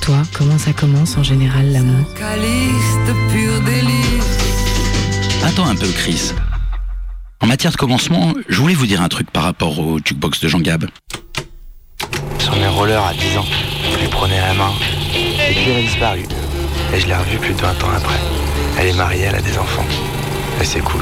[0.04, 2.06] Toi, comment ça commence en général l'amour.
[5.42, 6.32] Attends un peu, Chris.
[7.40, 10.48] En matière de commencement, je voulais vous dire un truc par rapport au jukebox de
[10.48, 10.84] Jean Gab.
[12.38, 13.46] Sur mes rollers à 10 ans,
[13.94, 14.72] je lui prenais la main.
[15.48, 16.24] Et puis elle a disparu.
[16.92, 18.20] Et je l'ai revue plus de 20 ans après.
[18.78, 19.86] Elle est mariée, elle a des enfants.
[20.60, 21.00] Et c'est cool.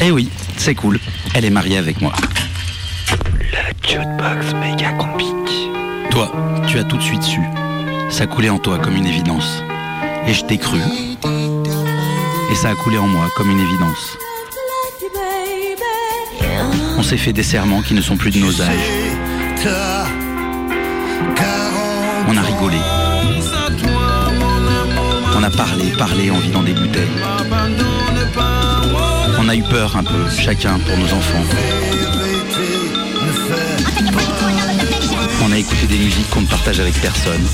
[0.00, 1.00] Eh oui, c'est cool.
[1.34, 2.12] Elle est mariée avec moi.
[3.34, 5.72] Le jukebox méga compliqué.
[6.10, 6.32] Toi,
[6.68, 7.40] tu as tout de suite su.
[8.10, 9.62] Ça coulait en toi comme une évidence.
[10.26, 10.78] Et je t'ai cru.
[12.50, 14.18] Et ça a coulé en moi comme une évidence.
[16.98, 18.90] On s'est fait des serments qui ne sont plus de nos âges.
[22.28, 22.78] On a rigolé.
[25.36, 27.08] On a parlé, parlé en vidant des bouteilles.
[29.38, 31.79] On a eu peur un peu, chacun pour nos enfants.
[35.90, 37.44] Des musiques qu'on ne partage avec personne.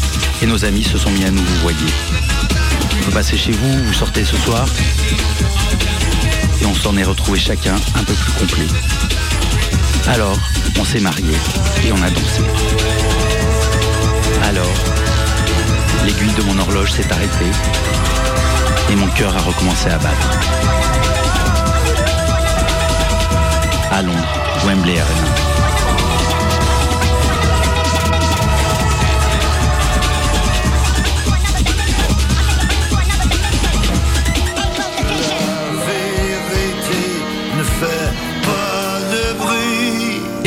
[0.42, 1.86] Et nos amis se sont mis à nous vous voyez.
[3.02, 4.66] Vous passez chez vous, vous sortez ce soir.
[6.60, 8.66] Et on s'en est retrouvé chacun un peu plus complet.
[10.08, 10.38] Alors,
[10.78, 11.38] on s'est mariés
[11.84, 12.42] et on a dansé.
[14.44, 14.76] Alors,
[16.04, 17.52] l'aiguille de mon horloge s'est arrêtée
[18.90, 20.38] et mon cœur a recommencé à battre.
[23.90, 25.55] À Londres, Wembley Arena.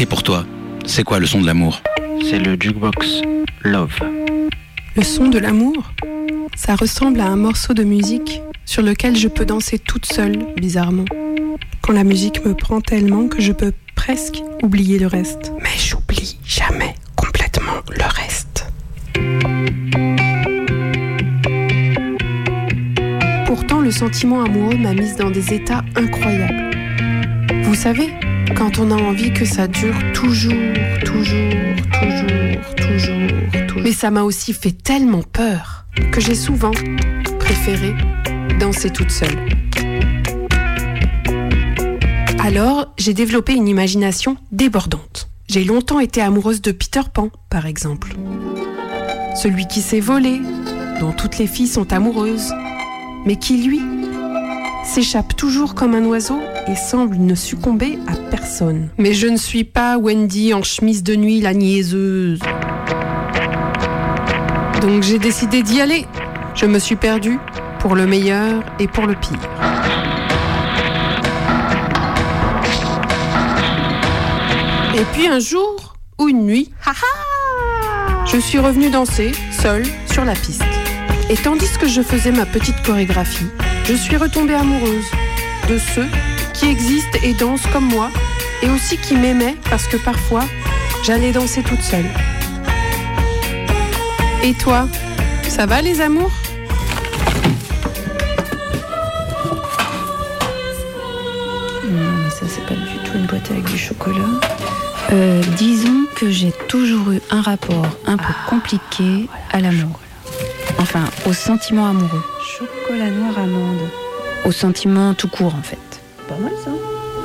[0.09, 0.43] Pour toi,
[0.85, 1.81] c'est quoi le son de l'amour
[2.27, 3.21] C'est le jukebox
[3.63, 3.99] Love.
[4.95, 5.91] Le son de l'amour,
[6.55, 11.05] ça ressemble à un morceau de musique sur lequel je peux danser toute seule, bizarrement.
[11.81, 15.51] Quand la musique me prend tellement que je peux presque oublier le reste.
[15.61, 18.65] Mais j'oublie jamais complètement le reste.
[23.45, 26.71] Pourtant, le sentiment amoureux m'a mise dans des états incroyables.
[27.63, 28.09] Vous savez,
[28.55, 30.53] quand on a envie que ça dure toujours,
[31.05, 31.53] toujours,
[31.91, 33.81] toujours, toujours, toujours.
[33.83, 36.71] Mais ça m'a aussi fait tellement peur que j'ai souvent
[37.39, 37.93] préféré
[38.59, 39.37] danser toute seule.
[42.39, 45.29] Alors, j'ai développé une imagination débordante.
[45.47, 48.15] J'ai longtemps été amoureuse de Peter Pan, par exemple.
[49.35, 50.41] Celui qui s'est volé,
[50.99, 52.53] dont toutes les filles sont amoureuses,
[53.25, 53.81] mais qui, lui,
[54.83, 56.39] s'échappe toujours comme un oiseau
[56.69, 58.89] et semble ne succomber à personne.
[58.97, 62.39] Mais je ne suis pas Wendy en chemise de nuit la niaiseuse.
[64.81, 66.05] Donc j'ai décidé d'y aller.
[66.53, 67.39] Je me suis perdue
[67.79, 69.39] pour le meilleur et pour le pire.
[74.95, 80.33] Et puis un jour, ou une nuit, haha, je suis revenue danser, seule, sur la
[80.33, 80.63] piste.
[81.29, 83.47] Et tandis que je faisais ma petite chorégraphie,
[83.85, 85.05] je suis retombée amoureuse
[85.69, 86.07] de ceux
[86.59, 88.09] qui existent et dansent comme moi,
[88.61, 90.43] et aussi qui m'aimaient parce que parfois,
[91.05, 92.05] j'allais danser toute seule.
[94.43, 94.87] Et toi,
[95.47, 96.31] ça va les amours?
[101.85, 104.15] Non, mais ça, c'est pas du tout une boîte avec du chocolat.
[105.11, 109.99] Euh, disons que j'ai toujours eu un rapport un peu compliqué à l'amour.
[110.77, 112.23] Enfin, au sentiment amoureux.
[112.45, 113.79] Chocolat noir amande.
[114.45, 115.88] Au sentiment tout court, en fait.
[116.29, 116.71] Pas mal ça.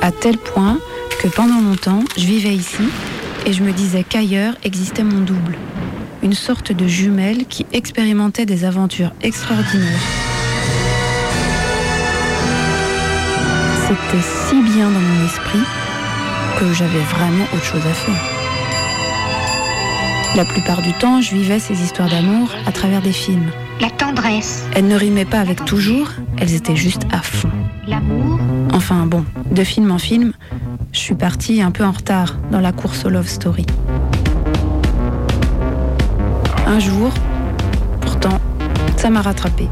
[0.01, 0.79] À tel point
[1.21, 2.89] que pendant longtemps, je vivais ici
[3.45, 5.57] et je me disais qu'ailleurs existait mon double.
[6.23, 9.99] Une sorte de jumelle qui expérimentait des aventures extraordinaires.
[13.87, 15.61] C'était si bien dans mon esprit
[16.59, 18.23] que j'avais vraiment autre chose à faire.
[20.35, 23.51] La plupart du temps, je vivais ces histoires d'amour à travers des films.
[23.79, 24.65] La tendresse.
[24.73, 27.51] Elles ne rimaient pas avec toujours, elles étaient juste à fond.
[27.87, 28.39] L'amour.
[28.75, 30.33] Enfin bon, de film en film,
[30.91, 33.65] je suis partie un peu en retard dans la course au love story.
[36.67, 37.13] Un jour,
[38.01, 38.37] pourtant,
[38.97, 39.69] ça m'a rattrapée.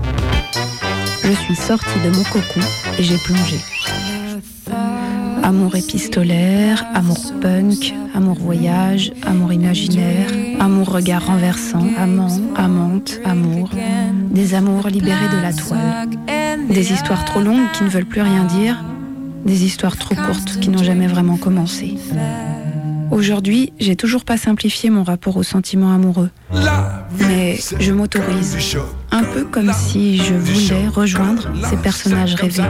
[1.21, 2.61] Je suis sortie de mon cocon
[2.97, 3.57] et j'ai plongé.
[5.43, 10.29] Amour épistolaire, amour punk, amour voyage, amour imaginaire,
[10.61, 13.69] amour regard renversant, amant, amante, amour.
[14.31, 16.07] Des amours libérés de la toile.
[16.69, 18.81] Des histoires trop longues qui ne veulent plus rien dire.
[19.45, 21.95] Des histoires trop courtes qui n'ont jamais vraiment commencé.
[23.11, 26.29] Aujourd'hui, j'ai toujours pas simplifié mon rapport aux sentiments amoureux.
[27.19, 28.57] Mais je m'autorise.
[29.11, 32.63] Un peu comme si je voulais rejoindre ces personnages rêvés.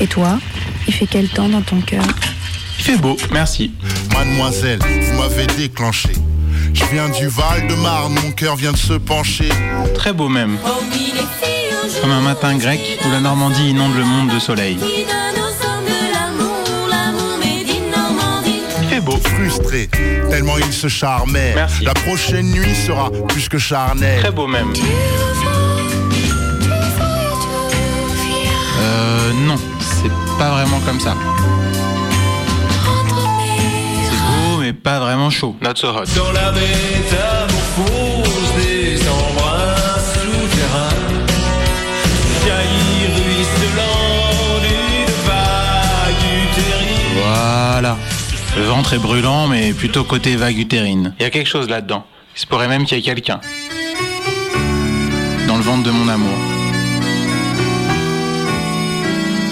[0.00, 0.38] Et toi,
[0.86, 2.04] il fait quel temps dans ton cœur?
[2.78, 3.72] Il fait beau, merci.
[4.14, 6.10] Mademoiselle, vous m'avez déclenché.
[6.72, 9.48] Je viens du Val-de-Marne, mon cœur vient de se pencher.
[9.94, 10.56] Très beau même.
[12.00, 14.78] Comme un matin grec où la Normandie inonde le monde de soleil.
[18.82, 19.16] Il fait beau.
[19.16, 19.88] Frustré,
[20.30, 21.54] tellement il se charmait.
[21.54, 21.84] Merci.
[21.84, 24.20] La prochaine nuit sera plus que charnelle.
[24.20, 24.72] Très beau même.
[28.80, 31.14] Euh, non, c'est pas vraiment comme ça.
[34.04, 35.56] C'est beau, mais pas vraiment chaud.
[35.60, 36.04] Not so hot.
[36.16, 36.52] Dans la
[47.80, 47.96] Voilà.
[48.56, 51.14] Le ventre est brûlant, mais plutôt côté vague utérine.
[51.20, 52.04] Il y a quelque chose là-dedans.
[52.34, 53.40] Il se pourrait même qu'il y ait quelqu'un.
[55.46, 56.36] Dans le ventre de mon amour.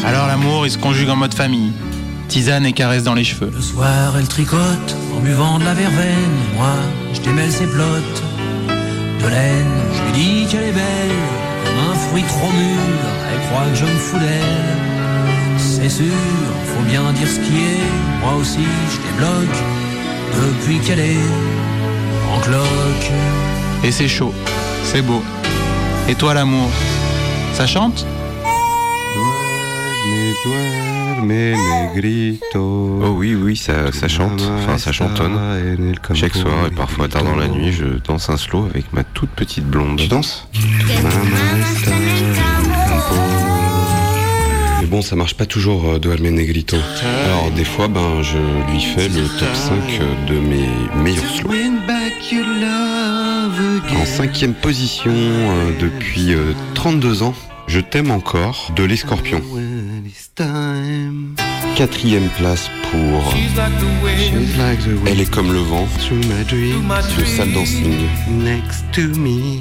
[0.04, 1.70] Alors l'amour, il se conjugue en mode famille.
[2.26, 3.52] Tisane et caresse dans les cheveux.
[3.54, 6.36] Le soir, elle tricote en buvant de la verveine.
[6.56, 6.74] Moi,
[7.14, 8.22] je démêle ses plottes
[9.22, 9.72] de laine.
[9.94, 11.16] Je lui dis qu'elle est belle,
[11.64, 12.80] comme un fruit trop mûr.
[13.32, 14.86] Elle croit que je me fous d'elle.
[15.58, 16.12] C'est sûr,
[16.76, 18.20] faut bien dire ce qui est.
[18.20, 19.58] Moi aussi, je débloque
[20.34, 21.26] depuis qu'elle est
[22.34, 23.10] en cloque.
[23.84, 24.34] Et c'est chaud.
[24.84, 25.22] C'est beau.
[26.08, 26.70] Et toi l'amour
[27.54, 28.06] Ça chante?
[32.54, 35.36] Oh oui, oui, ça, ça chante, enfin ça chantonne.
[36.14, 39.30] Chaque soir et parfois tard dans la nuit, je danse un slow avec ma toute
[39.30, 39.98] petite blonde.
[39.98, 40.46] Tu danses?
[44.96, 46.76] Bon, ça marche pas toujours euh, de Negrito.
[47.24, 48.38] Alors des fois, ben, je
[48.70, 50.68] lui fais le top 5 de mes
[51.02, 51.50] meilleurs slows.
[53.94, 57.34] En cinquième position euh, depuis euh, 32 ans,
[57.66, 59.42] je t'aime encore de Les Scorpions.
[61.76, 63.34] Quatrième place pour
[65.06, 65.86] Elle est comme le vent.
[67.18, 67.98] De Sale Dancing.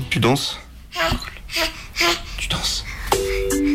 [0.10, 0.60] Tu danses?
[2.38, 2.85] Tu danses?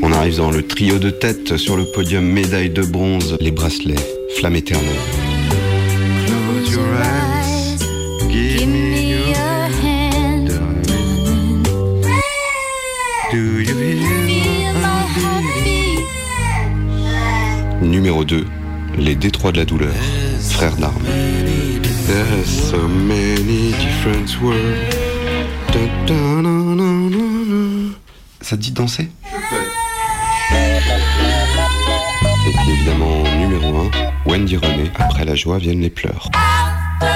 [0.03, 3.95] On arrive dans le trio de tête sur le podium médaille de bronze, les bracelets,
[4.39, 4.89] flamme éternelle.
[6.27, 7.79] Close your eyes,
[8.31, 10.51] give me your hand.
[13.31, 16.05] Do you hear my heartbeat?
[17.83, 18.47] Numéro 2,
[18.99, 19.95] les détroits de la douleur,
[20.51, 21.05] frères d'armes.
[22.07, 24.27] There's so many different.
[28.41, 29.09] Ça te dit de danser?
[32.47, 33.91] Et puis évidemment, numéro 1,
[34.27, 36.29] Wendy René, après la joie viennent les pleurs.
[36.33, 37.07] Quand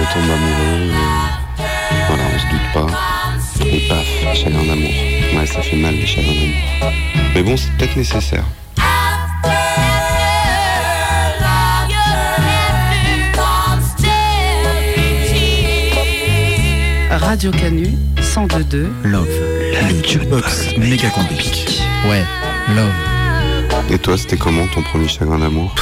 [0.00, 1.62] on tombe amoureux, euh,
[2.08, 2.86] voilà, on se doute pas.
[3.66, 4.90] Et paf, chagrin d'amour.
[5.36, 6.92] Ouais, ça fait mal les chagrins d'amour.
[7.34, 8.44] Mais bon, c'est peut-être nécessaire.
[17.10, 19.28] Radio Canu 102.2 Love.
[19.88, 21.69] Le jukebox méga compliqué.
[22.08, 22.24] Ouais,
[22.74, 22.92] love.
[23.90, 25.74] Et toi, c'était comment ton premier chagrin d'amour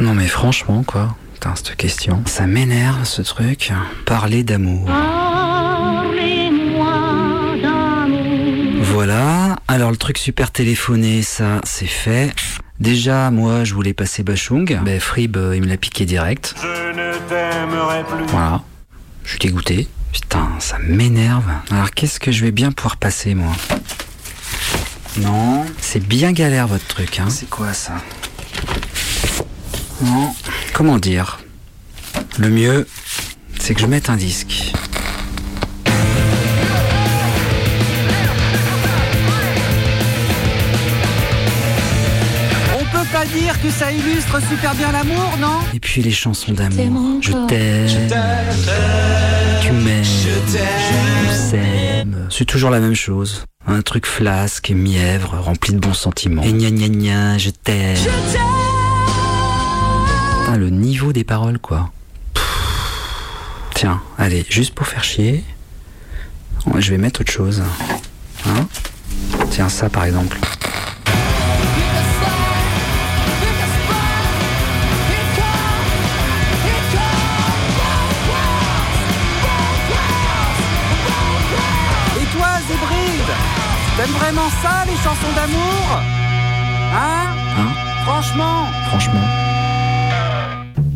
[0.00, 3.72] Non mais franchement quoi, putain cette question, ça m'énerve ce truc.
[4.06, 4.88] Parler d'amour.
[8.82, 12.32] Voilà, alors le truc super téléphoné, ça c'est fait.
[12.80, 14.80] Déjà, moi, je voulais passer Bachung.
[14.82, 16.54] Ben, Frib, euh, il me l'a piqué direct.
[16.60, 18.24] Je ne t'aimerai plus.
[18.26, 18.62] Voilà.
[19.24, 19.88] Je suis dégoûté.
[20.12, 21.44] Putain, ça m'énerve.
[21.70, 23.52] Alors, qu'est-ce que je vais bien pouvoir passer, moi?
[25.20, 27.28] Non, c'est bien galère, votre truc, hein.
[27.30, 27.92] C'est quoi, ça?
[30.02, 30.34] Non,
[30.72, 31.38] comment dire?
[32.36, 32.88] Le mieux,
[33.60, 34.72] c'est que je mette un disque.
[42.74, 45.60] On peut pas dire que ça illustre super bien l'amour, non?
[45.72, 47.20] Et puis les chansons d'amour.
[47.22, 48.08] Je t'aime.
[49.62, 50.04] Tu m'aimes.
[51.28, 52.28] On s'aime.
[52.30, 53.44] C'est toujours la même chose.
[53.66, 56.42] Un truc flasque et mièvre, rempli de bons sentiments.
[56.42, 57.96] Et gna gna gna, je t'aime.
[60.40, 61.90] Putain, le niveau des paroles, quoi.
[63.74, 65.42] Tiens, allez, juste pour faire chier,
[66.78, 67.62] je vais mettre autre chose.
[68.46, 68.66] Hein?
[69.50, 70.38] Tiens, ça par exemple.
[84.04, 86.02] T'aimes vraiment ça, les chansons d'amour
[86.94, 87.26] Hein?
[87.56, 87.68] Hein?
[88.04, 89.20] Franchement Franchement.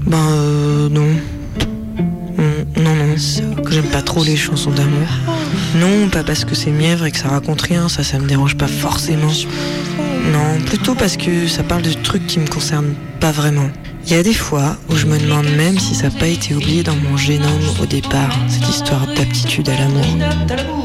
[0.06, 1.08] Ben euh, non.
[2.76, 3.14] Non, non,
[3.70, 5.08] j'aime pas trop les chansons d'amour.
[5.76, 8.58] Non, pas parce que c'est mièvre et que ça raconte rien, ça, ça me dérange
[8.58, 9.32] pas forcément.
[10.30, 13.70] Non, plutôt parce que ça parle de trucs qui me concernent pas vraiment.
[14.10, 16.54] Il y a des fois où je me demande même si ça n'a pas été
[16.54, 20.06] oublié dans mon génome au départ, cette histoire d'aptitude à l'amour.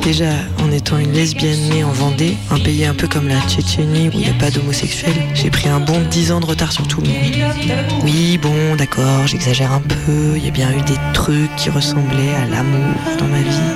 [0.01, 4.09] Déjà, en étant une lesbienne née en Vendée, un pays un peu comme la Tchétchénie
[4.09, 6.85] où il n'y a pas d'homosexuels, j'ai pris un bon 10 ans de retard sur
[6.85, 8.01] tout le monde.
[8.03, 12.35] Oui, bon, d'accord, j'exagère un peu, il y a bien eu des trucs qui ressemblaient
[12.35, 13.73] à l'amour dans ma vie.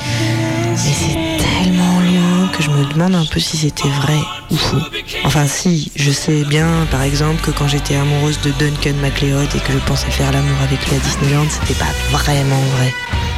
[0.72, 1.17] Mais c'est
[2.58, 4.18] que je me demande un peu si c'était vrai
[4.50, 4.82] ou faux.
[5.24, 9.60] Enfin si, je sais bien par exemple que quand j'étais amoureuse de Duncan MacLeod et
[9.60, 12.94] que je pensais faire l'amour avec à Disneyland, c'était pas vraiment vrai.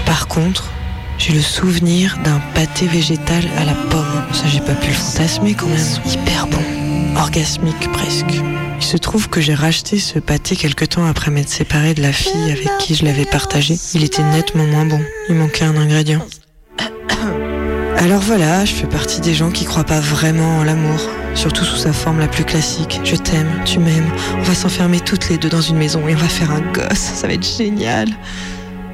[0.05, 0.69] Par contre,
[1.17, 4.23] j'ai le souvenir d'un pâté végétal à la pomme.
[4.31, 5.87] Ça j'ai pas pu le fantasmer quand même.
[6.05, 6.63] Hyper bon.
[7.17, 8.35] Orgasmique presque.
[8.77, 12.13] Il se trouve que j'ai racheté ce pâté quelque temps après m'être séparée de la
[12.13, 13.75] fille avec qui je l'avais partagé.
[13.93, 15.01] Il était nettement moins bon.
[15.27, 16.25] Il manquait un ingrédient.
[18.01, 21.01] Alors voilà, je fais partie des gens qui croient pas vraiment en l'amour,
[21.35, 23.01] surtout sous sa forme la plus classique.
[23.03, 26.17] Je t'aime, tu m'aimes, on va s'enfermer toutes les deux dans une maison et on
[26.17, 28.07] va faire un gosse, ça va être génial.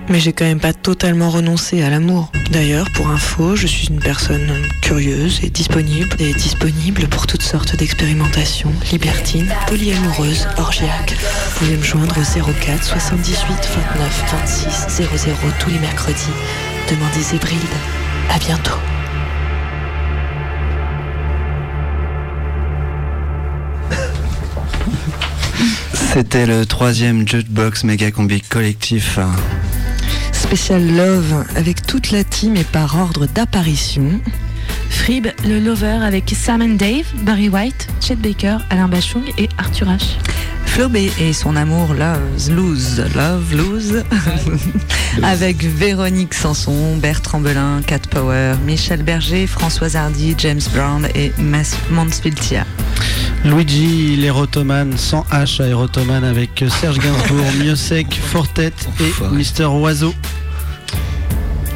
[0.10, 2.32] Mais j'ai quand même pas totalement renoncé à l'amour.
[2.50, 4.52] D'ailleurs, pour info, je suis une personne
[4.82, 11.16] curieuse et disponible, et disponible pour toutes sortes d'expérimentations, libertines, polyamoureuse, orgiaque.
[11.16, 16.34] Vous pouvez me joindre au 04 78 29 26 00 tous les mercredis.
[16.90, 17.62] Demandez Zébrilde.
[18.32, 18.80] À bientôt.
[26.18, 29.20] C'était le troisième Jukebox Mega Combi collectif.
[30.32, 34.22] Spécial Love avec toute la team et par ordre d'apparition.
[34.90, 39.88] Frib, le Lover avec Sam and Dave, Barry White, Chet Baker, Alain Bachung et Arthur
[39.88, 40.16] H.
[40.76, 44.04] Flobé et son amour Love Lose, Love Lose,
[45.24, 51.78] avec Véronique Sanson, Bertrand Belin, Cat Power, Michel Berger, Françoise Hardy, James Brown et Mas
[51.92, 52.66] Mansfieldia.
[53.46, 60.14] Luigi l'érotomane sans H à érotomane avec Serge Gainsbourg, Miosek, Fortet et Mister Oiseau.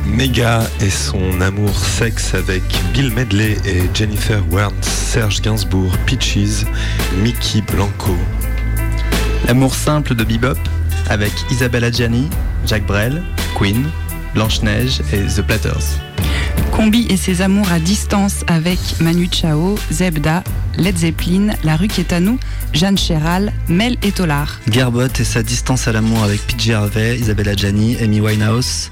[0.05, 6.65] Mega et son amour sexe avec Bill Medley et Jennifer Warnes, Serge Gainsbourg, Peaches,
[7.23, 8.17] Mickey Blanco.
[9.47, 10.57] L'amour simple de Bebop
[11.09, 12.29] avec Isabelle Adjani,
[12.65, 13.23] Jacques Brel,
[13.55, 13.89] Queen,
[14.33, 15.99] Blanche-Neige et The Platters.
[16.71, 20.43] Combi et ses amours à distance avec Manu Chao, Zebda,
[20.77, 22.39] Led Zeppelin, La rue qui est à nous,
[22.73, 24.59] Jeanne Chéral, Mel et Tolar.
[24.69, 28.91] Garbot et sa distance à l'amour avec PJ Harvey, Isabelle Adjani, Amy Winehouse,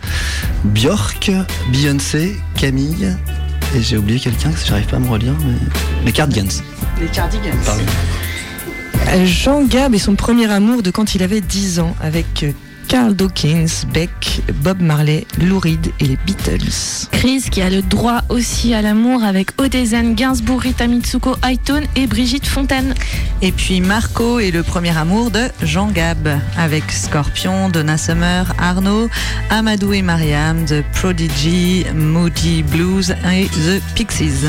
[0.65, 1.31] Björk,
[1.71, 3.15] Beyoncé, Camille,
[3.75, 5.55] et j'ai oublié quelqu'un que j'arrive pas à me relire, mais...
[6.05, 6.63] les Cardigans.
[6.99, 7.57] Les Cardigans.
[7.65, 7.83] Pardon.
[9.25, 12.51] Jean Gab et son premier amour de quand il avait 10 ans avec euh,
[12.87, 17.07] Carl Dawkins, Beck, Bob Marley, Lou Reed et les Beatles.
[17.11, 22.07] Chris qui a le droit aussi à l'amour avec Odezen, Gainsbourg, Rita Mitsuko, Highton et
[22.07, 22.93] Brigitte Fontaine.
[23.41, 29.09] Et puis Marco et le premier amour de Jean Gab avec Scorpion, Donna Summer, Arnaud,
[29.49, 34.47] Amadou et Mariam, The Prodigy, Moody Blues et The Pixies.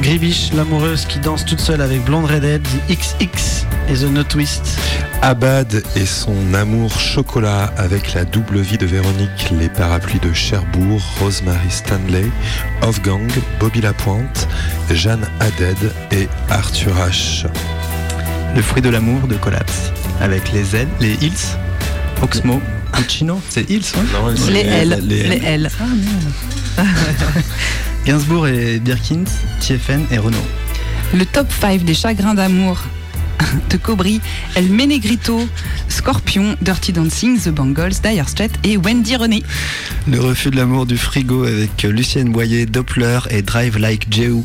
[0.00, 4.78] Gribiche, l'amoureuse qui danse toute seule avec Blonde Redhead, The XX et The No Twist.
[5.22, 11.00] Abad et son amour chocolat avec la double vie de Véronique, les parapluies de Cherbourg,
[11.20, 12.26] Rosemary Stanley,
[13.04, 13.30] Gang,
[13.60, 14.48] Bobby Lapointe,
[14.90, 17.46] Jeanne Haddad et Arthur H.
[18.54, 21.56] Le fruit de l'amour de Collapse, avec les L, les Hills,
[22.22, 22.60] Oxmo,
[22.96, 25.02] Puccino, c'est Hills, ouais Non, Les L.
[25.06, 25.70] Les L.
[28.06, 29.24] Gainsbourg et Birkins,
[29.60, 30.36] TFN et Renault.
[31.14, 32.82] Le top 5 des chagrins d'amour
[33.70, 34.20] de Cobry,
[34.54, 35.46] El Menegrito,
[35.88, 39.42] Scorpion, Dirty Dancing, The Bangles, Dire Straits et Wendy René.
[40.08, 44.42] Le refus de l'amour du frigo avec Lucienne Boyer, Doppler et Drive Like Jehu.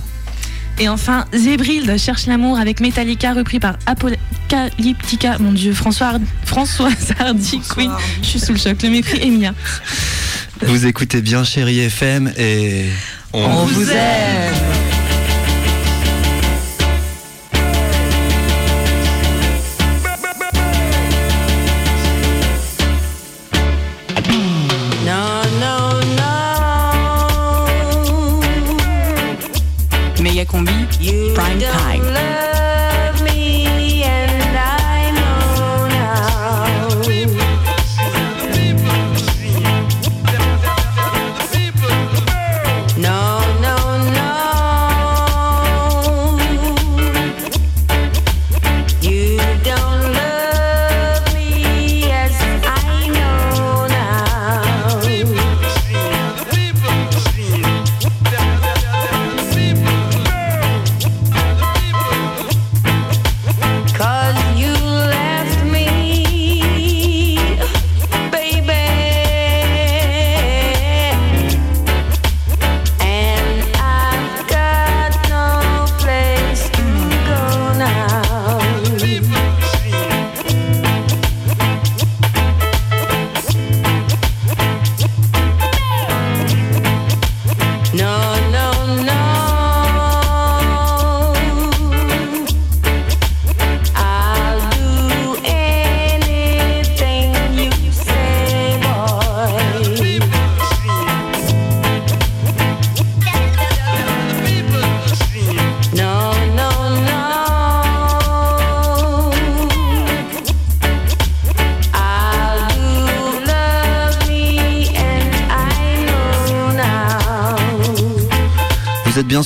[0.79, 5.37] Et enfin, Zébrilde cherche l'amour avec Metallica, repris par Apocalyptica.
[5.39, 6.13] Mon dieu, François,
[6.45, 7.91] François Hardy, Queen.
[8.21, 9.53] Je suis sous le choc, le mépris est mien.
[10.61, 12.85] Vous écoutez bien Chérie FM et...
[13.33, 14.88] On vous aime.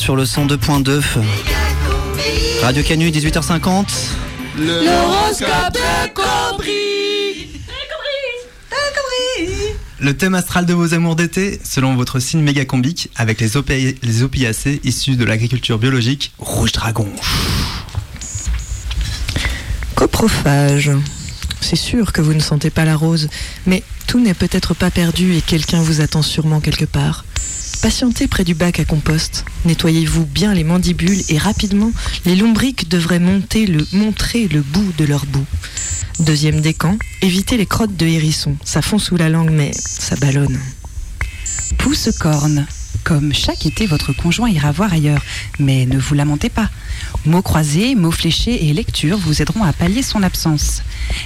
[0.04, 1.02] Sur le 102.2.
[2.62, 3.86] Radio Canu, 18h50.
[4.60, 7.48] L'horoscope de Cobry.
[10.00, 14.24] Le thème astral de vos amours d'été, selon votre signe mégacombique, avec les, opé- les
[14.24, 17.08] opiacés issus de l'agriculture biologique, rouge dragon.
[19.96, 20.92] Coprophage.
[21.62, 23.30] C'est sûr que vous ne sentez pas la rose,
[23.66, 27.23] mais tout n'est peut-être pas perdu et quelqu'un vous attend sûrement quelque part.
[27.84, 31.92] Patientez près du bac à compost, nettoyez-vous bien les mandibules et rapidement,
[32.24, 35.46] les lombriques devraient monter le, montrer le bout de leur bout.
[36.22, 38.56] Deuxième décan, évitez les crottes de hérisson.
[38.64, 40.58] Ça fond sous la langue, mais ça ballonne.
[41.78, 42.68] Pouce corne.
[43.04, 45.22] Comme chaque été, votre conjoint ira voir ailleurs.
[45.60, 46.70] Mais ne vous lamentez pas.
[47.26, 50.82] Mots croisés, mots fléchés et lecture vous aideront à pallier son absence.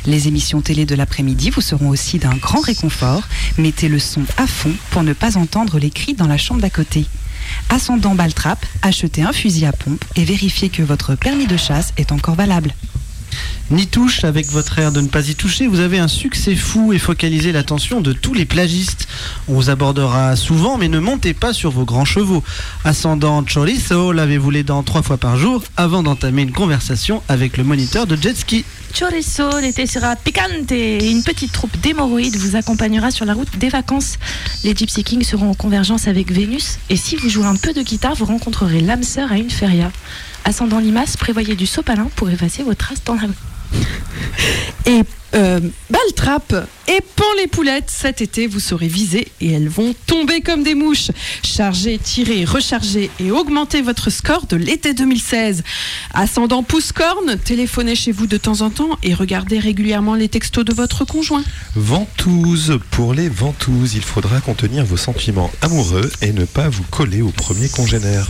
[0.05, 3.23] Les émissions télé de l'après-midi vous seront aussi d'un grand réconfort.
[3.57, 6.69] Mettez le son à fond pour ne pas entendre les cris dans la chambre d'à
[6.69, 7.07] côté.
[7.69, 12.11] Ascendant Baltrap, achetez un fusil à pompe et vérifiez que votre permis de chasse est
[12.11, 12.73] encore valable.
[13.69, 16.93] Ni touche, avec votre air de ne pas y toucher, vous avez un succès fou
[16.93, 19.09] et focalisez l'attention de tous les plagistes.
[19.49, 22.41] On vous abordera souvent, mais ne montez pas sur vos grands chevaux.
[22.85, 27.65] Ascendant chorizo, lavez-vous les dents trois fois par jour avant d'entamer une conversation avec le
[27.65, 28.63] moniteur de jet ski.
[28.97, 34.15] Chorizo, l'été sera picante une petite troupe d'hémorroïdes vous accompagnera sur la route des vacances.
[34.63, 37.81] Les Gypsy Kings seront en convergence avec Vénus et si vous jouez un peu de
[37.81, 39.91] guitare, vous rencontrerez l'âme sœur à une feria.
[40.45, 43.23] Ascendant Limace, prévoyez du sopalin pour effacer vos traces dans la.
[44.85, 45.03] Et
[45.35, 45.59] euh,
[45.89, 50.63] Baltrap et Pan les poulettes, cet été, vous serez visés et elles vont tomber comme
[50.63, 51.11] des mouches.
[51.43, 55.63] Chargez, tirez, rechargez et augmentez votre score de l'été 2016.
[56.13, 60.73] Ascendant pouce-corne, téléphonez chez vous de temps en temps et regardez régulièrement les textos de
[60.73, 61.43] votre conjoint.
[61.75, 62.79] Ventouse.
[62.91, 67.29] Pour les ventouses, il faudra contenir vos sentiments amoureux et ne pas vous coller au
[67.29, 68.27] premier congénère.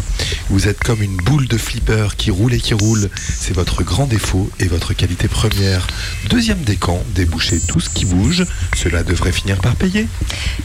[0.49, 3.09] Vous êtes comme une boule de flipper qui roule et qui roule.
[3.39, 5.85] C'est votre grand défaut et votre qualité première.
[6.29, 8.45] Deuxième décan, débouchez tout ce qui bouge.
[8.75, 10.07] Cela devrait finir par payer.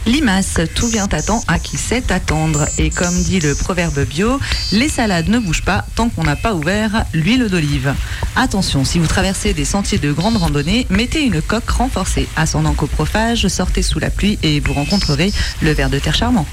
[0.05, 2.67] Limace, tout vient à temps à qui sait attendre.
[2.77, 4.39] Et comme dit le proverbe bio,
[4.71, 7.93] les salades ne bougent pas tant qu'on n'a pas ouvert l'huile d'olive.
[8.35, 12.27] Attention, si vous traversez des sentiers de grande randonnée, mettez une coque renforcée.
[12.35, 16.47] Ascendant coprophage, sortez sous la pluie et vous rencontrerez le ver de terre charmant.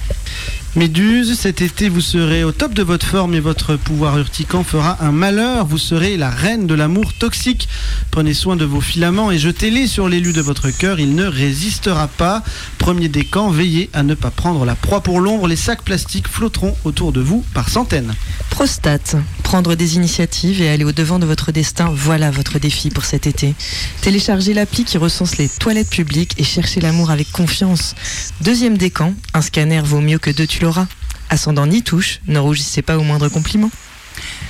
[0.77, 4.99] Méduse, cet été vous serez au top de votre forme et votre pouvoir urticant fera
[5.05, 5.67] un malheur.
[5.67, 7.69] Vous serez la reine de l'amour toxique.
[8.13, 11.01] Prenez soin de vos filaments et jetez-les sur l'élu de votre cœur.
[11.01, 12.45] Il ne résistera pas.
[12.79, 15.49] Premier décan, veillez à ne pas prendre la proie pour l'ombre.
[15.49, 18.15] Les sacs plastiques flotteront autour de vous par centaines.
[18.51, 23.27] Prostate, prendre des initiatives et aller au-devant de votre destin, voilà votre défi pour cet
[23.27, 23.55] été.
[24.03, 27.97] Téléchargez l'appli qui recense les toilettes publiques et cherchez l'amour avec confiance.
[28.43, 30.87] Deuxième décan, un scanner vaut mieux que deux tu l'auras.
[31.31, 33.71] Ascendant ni touche, ne rougissez pas au moindre compliment.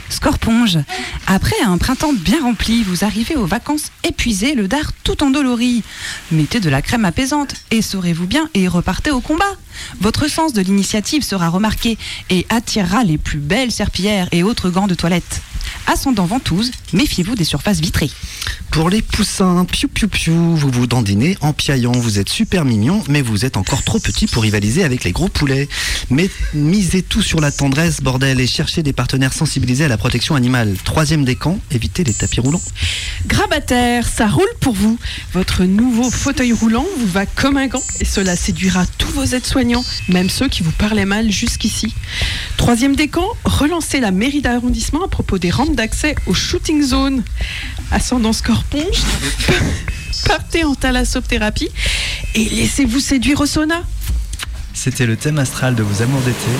[0.08, 0.78] Scorponge,
[1.28, 5.84] après un printemps bien rempli, vous arrivez aux vacances épuisé, le dard tout endolori.
[6.32, 9.54] Mettez de la crème apaisante, et saurez-vous bien, et repartez au combat.
[10.00, 11.96] Votre sens de l'initiative sera remarqué
[12.28, 15.42] et attirera les plus belles serpillères et autres gants de toilette.
[15.86, 18.10] Ascendant ventouse, méfiez-vous des surfaces vitrées.
[18.70, 21.92] Pour les poussins, piou piou piou, vous vous dandinez en piaillant.
[21.92, 25.28] Vous êtes super mignon, mais vous êtes encore trop petit pour rivaliser avec les gros
[25.28, 25.68] poulets.
[26.08, 30.36] Mais misez tout sur la tendresse, bordel, et cherchez des partenaires sensibilisés à la protection
[30.36, 30.76] animale.
[30.84, 32.62] Troisième décan, évitez les tapis roulants.
[33.26, 34.98] Grabataire, ça roule pour vous.
[35.32, 39.84] Votre nouveau fauteuil roulant vous va comme un gant et cela séduira tous vos aides-soignants,
[40.08, 41.92] même ceux qui vous parlaient mal jusqu'ici.
[42.56, 47.22] Troisième décan, relancez la mairie d'arrondissement à propos des rampes d'accès aux shooting zones.
[47.90, 49.02] Ascendant scorponge,
[50.26, 51.70] partez en thalassothérapie
[52.34, 53.82] et laissez-vous séduire au sauna.
[54.74, 56.50] C'était le thème astral de vos amours d'été,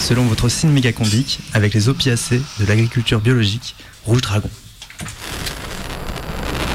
[0.00, 4.50] selon votre signe mégacombique, avec les opiacés de l'agriculture biologique, Rouge Dragon.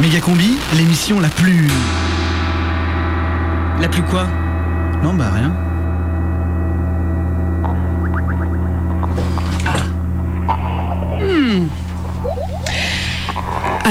[0.01, 1.67] Mégacombi, l'émission la plus.
[3.79, 4.27] La plus quoi?
[5.01, 5.53] Non, bah rien.
[11.19, 11.67] Hmm.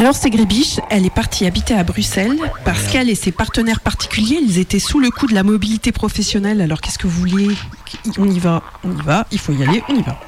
[0.01, 4.39] Alors c'est Grébiche, elle est partie habiter à Bruxelles parce qu'elle et ses partenaires particuliers,
[4.43, 6.63] ils étaient sous le coup de la mobilité professionnelle.
[6.63, 7.55] Alors qu'est-ce que vous vouliez
[8.17, 10.19] On y va, on y va, il faut y aller, on y va.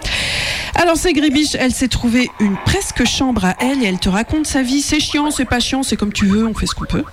[0.75, 4.47] Alors c'est Grébiche, elle s'est trouvée une presque chambre à elle et elle te raconte
[4.47, 4.83] sa vie.
[4.83, 7.05] C'est chiant, c'est pas chiant, c'est comme tu veux, on fait ce qu'on peut.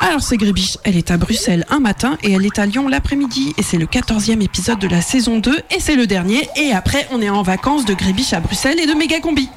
[0.00, 3.52] Alors c'est Grébiche, elle est à Bruxelles un matin et elle est à Lyon l'après-midi.
[3.58, 6.48] Et c'est le 14e épisode de la saison 2 et c'est le dernier.
[6.56, 9.50] Et après on est en vacances de Grébiche à Bruxelles et de Mégacombi.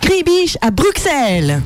[0.00, 1.62] Gribiche à Bruxelles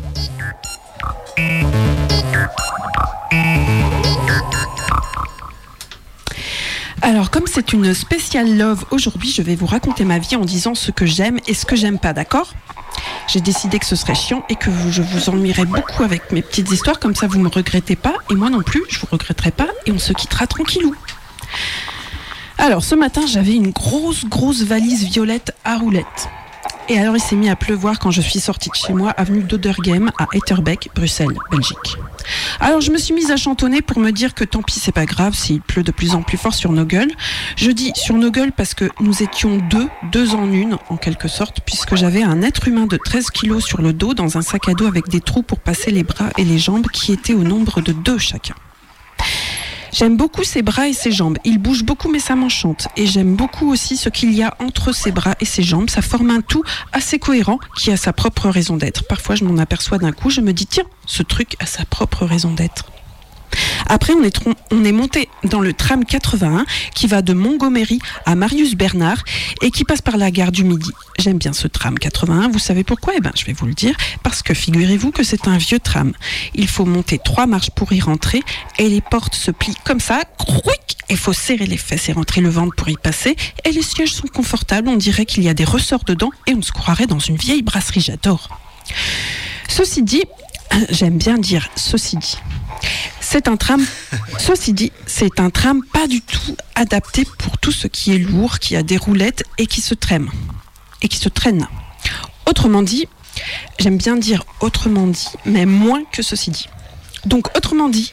[7.02, 10.74] Alors, comme c'est une spéciale love aujourd'hui, je vais vous raconter ma vie en disant
[10.74, 12.52] ce que j'aime et ce que j'aime pas, d'accord?
[13.28, 16.70] J'ai décidé que ce serait chiant et que je vous ennuierai beaucoup avec mes petites
[16.70, 19.68] histoires, comme ça vous me regrettez pas et moi non plus, je vous regretterai pas
[19.86, 20.94] et on se quittera tranquillou.
[22.58, 26.28] Alors, ce matin, j'avais une grosse, grosse valise violette à roulettes.
[26.88, 29.42] Et alors, il s'est mis à pleuvoir quand je suis sortie de chez moi, avenue
[29.42, 31.96] d'Oderghem, à Etterbeek, Bruxelles, Belgique.
[32.60, 35.06] Alors, je me suis mise à chantonner pour me dire que tant pis, c'est pas
[35.06, 37.12] grave s'il pleut de plus en plus fort sur nos gueules.
[37.56, 41.28] Je dis sur nos gueules parce que nous étions deux, deux en une, en quelque
[41.28, 44.68] sorte, puisque j'avais un être humain de 13 kilos sur le dos dans un sac
[44.68, 47.44] à dos avec des trous pour passer les bras et les jambes qui étaient au
[47.44, 48.54] nombre de deux chacun.
[49.92, 51.36] J'aime beaucoup ses bras et ses jambes.
[51.44, 52.88] Il bouge beaucoup mais ça m'enchante.
[52.96, 55.90] Et j'aime beaucoup aussi ce qu'il y a entre ses bras et ses jambes.
[55.90, 59.04] Ça forme un tout assez cohérent qui a sa propre raison d'être.
[59.04, 62.24] Parfois je m'en aperçois d'un coup, je me dis tiens, ce truc a sa propre
[62.24, 62.86] raison d'être.
[63.86, 69.22] Après, on est, monté dans le tram 81 qui va de Montgomery à Marius Bernard
[69.60, 70.90] et qui passe par la gare du Midi.
[71.18, 72.48] J'aime bien ce tram 81.
[72.48, 73.14] Vous savez pourquoi?
[73.16, 73.94] Eh ben, je vais vous le dire.
[74.22, 76.12] Parce que figurez-vous que c'est un vieux tram.
[76.54, 78.42] Il faut monter trois marches pour y rentrer
[78.78, 80.22] et les portes se plient comme ça.
[80.38, 83.36] Crouic Il faut serrer les fesses et rentrer le ventre pour y passer.
[83.64, 84.88] Et les sièges sont confortables.
[84.88, 87.62] On dirait qu'il y a des ressorts dedans et on se croirait dans une vieille
[87.62, 88.00] brasserie.
[88.00, 88.48] J'adore.
[89.68, 90.22] Ceci dit,
[90.90, 92.38] j'aime bien dire ceci dit.
[93.20, 93.84] C'est un tram,
[94.38, 98.58] ceci dit, c'est un tram pas du tout adapté pour tout ce qui est lourd,
[98.58, 100.28] qui a des roulettes et qui se traîne.
[101.00, 101.66] Et qui se traîne.
[102.46, 103.08] Autrement dit,
[103.78, 106.68] j'aime bien dire autrement dit, mais moins que ceci dit.
[107.26, 108.12] Donc, autrement dit,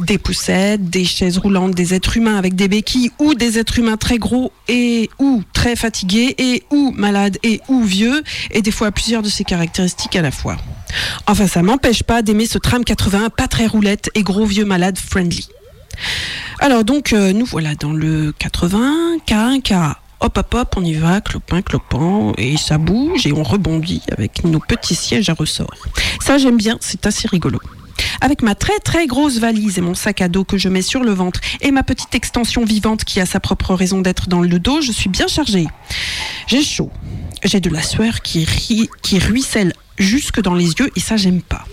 [0.00, 3.96] des poussettes, des chaises roulantes, des êtres humains avec des béquilles ou des êtres humains
[3.96, 8.90] très gros et ou très fatigués et ou malades et ou vieux et des fois
[8.90, 10.56] plusieurs de ces caractéristiques à la fois.
[11.26, 14.98] Enfin, ça m'empêche pas d'aimer ce tram 81 pas très roulette et gros vieux malade
[14.98, 15.48] friendly.
[16.58, 19.96] Alors donc, euh, nous voilà dans le 80, K1, K.
[20.20, 24.42] Hop, hop, hop, on y va, clopin, clopin, et ça bouge et on rebondit avec
[24.42, 25.72] nos petits sièges à ressort.
[26.20, 27.60] Ça, j'aime bien, c'est assez rigolo.
[28.20, 31.02] Avec ma très très grosse valise et mon sac à dos que je mets sur
[31.02, 34.58] le ventre et ma petite extension vivante qui a sa propre raison d'être dans le
[34.58, 35.66] dos, je suis bien chargée.
[36.46, 36.90] J'ai chaud.
[37.44, 38.46] J'ai de la sueur qui,
[39.02, 41.64] qui ruisselle jusque dans les yeux et ça j'aime pas.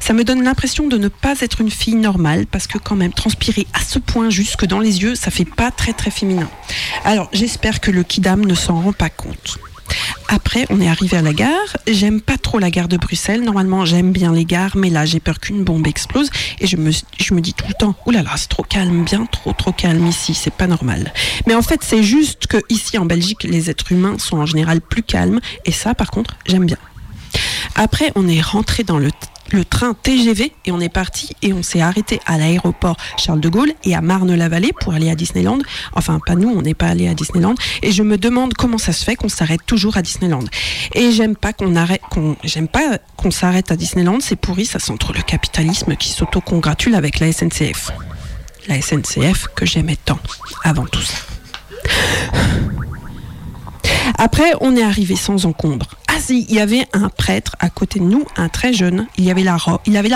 [0.00, 3.12] Ça me donne l'impression de ne pas être une fille normale parce que quand même
[3.12, 6.48] transpirer à ce point jusque dans les yeux, ça fait pas très très féminin.
[7.04, 9.58] Alors j'espère que le kidam ne s'en rend pas compte.
[10.28, 11.76] Après, on est arrivé à la gare.
[11.86, 13.42] J'aime pas trop la gare de Bruxelles.
[13.42, 16.30] Normalement, j'aime bien les gares, mais là, j'ai peur qu'une bombe explose.
[16.60, 19.04] Et je me, je me dis tout le temps, oulala, là là, c'est trop calme,
[19.04, 21.12] bien trop, trop calme ici, c'est pas normal.
[21.46, 24.80] Mais en fait, c'est juste que ici, en Belgique, les êtres humains sont en général
[24.80, 25.40] plus calmes.
[25.64, 26.78] Et ça, par contre, j'aime bien.
[27.74, 29.10] Après, on est rentré dans le,
[29.52, 33.48] le train TGV et on est parti et on s'est arrêté à l'aéroport Charles de
[33.48, 35.58] Gaulle et à Marne-la-Vallée pour aller à Disneyland.
[35.94, 37.54] Enfin, pas nous, on n'est pas allé à Disneyland.
[37.82, 40.44] Et je me demande comment ça se fait qu'on s'arrête toujours à Disneyland.
[40.94, 44.18] Et j'aime pas qu'on s'arrête à Disneyland.
[44.20, 47.90] C'est pourri, ça centre le capitalisme qui s'auto-congratule avec la SNCF.
[48.68, 50.18] La SNCF que j'aimais tant
[50.64, 51.16] avant tout ça.
[54.18, 55.86] Après, on est arrivé sans encombre.
[56.08, 59.06] Ah si, il y avait un prêtre à côté de nous, un très jeune.
[59.16, 60.10] Il avait la robe, il avait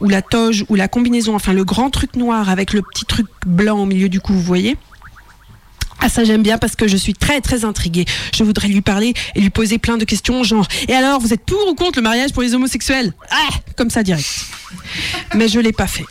[0.00, 3.26] ou la toge ou la combinaison, enfin le grand truc noir avec le petit truc
[3.46, 4.76] blanc au milieu du cou, vous voyez?
[6.00, 8.04] Ah ça j'aime bien parce que je suis très très intriguée.
[8.34, 11.44] Je voudrais lui parler et lui poser plein de questions genre et alors vous êtes
[11.44, 13.12] pour ou contre le mariage pour les homosexuels?
[13.30, 14.46] Ah comme ça direct.
[15.34, 16.04] Mais je l'ai pas fait.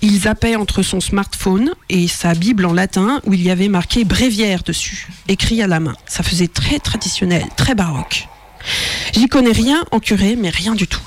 [0.00, 4.04] Il zappait entre son smartphone et sa Bible en latin où il y avait marqué
[4.04, 5.96] bréviaire dessus, écrit à la main.
[6.06, 8.28] Ça faisait très traditionnel, très baroque.
[9.12, 11.02] J'y connais rien en curé, mais rien du tout.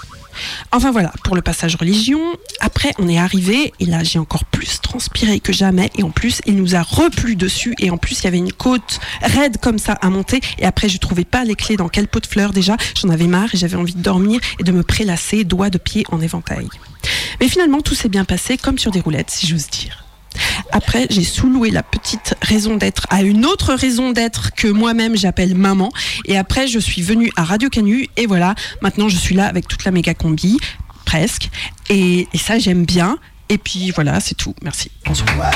[0.71, 2.19] Enfin voilà, pour le passage religion,
[2.59, 6.41] après on est arrivé et là j'ai encore plus transpiré que jamais et en plus
[6.45, 9.77] il nous a replu dessus et en plus il y avait une côte raide comme
[9.77, 12.51] ça à monter et après je trouvais pas les clés dans quel pot de fleurs
[12.51, 15.77] déjà, j'en avais marre et j'avais envie de dormir et de me prélasser doigts de
[15.77, 16.67] pied en éventail.
[17.39, 20.05] Mais finalement tout s'est bien passé comme sur des roulettes si j'ose dire.
[20.71, 25.55] Après, j'ai sous-loué la petite raison d'être à une autre raison d'être que moi-même j'appelle
[25.55, 25.91] maman.
[26.25, 29.67] Et après, je suis venue à Radio Canu et voilà, maintenant je suis là avec
[29.67, 30.57] toute la méga combi,
[31.05, 31.49] presque.
[31.89, 33.17] Et, et ça, j'aime bien.
[33.49, 34.55] Et puis voilà, c'est tout.
[34.63, 34.91] Merci.
[35.05, 35.51] Bonsoir.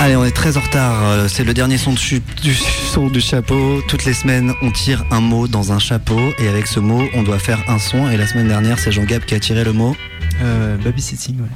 [0.00, 1.02] Allez, on est très en retard.
[1.04, 3.82] Euh, C'est le dernier son, de chu- du son du chapeau.
[3.86, 6.18] Toutes les semaines, on tire un mot dans un chapeau.
[6.38, 8.08] Et avec ce mot, on doit faire un son.
[8.10, 9.94] Et la semaine dernière, c'est Jean Gab qui a tiré le mot.
[10.42, 11.48] Euh, babysitting, ouais.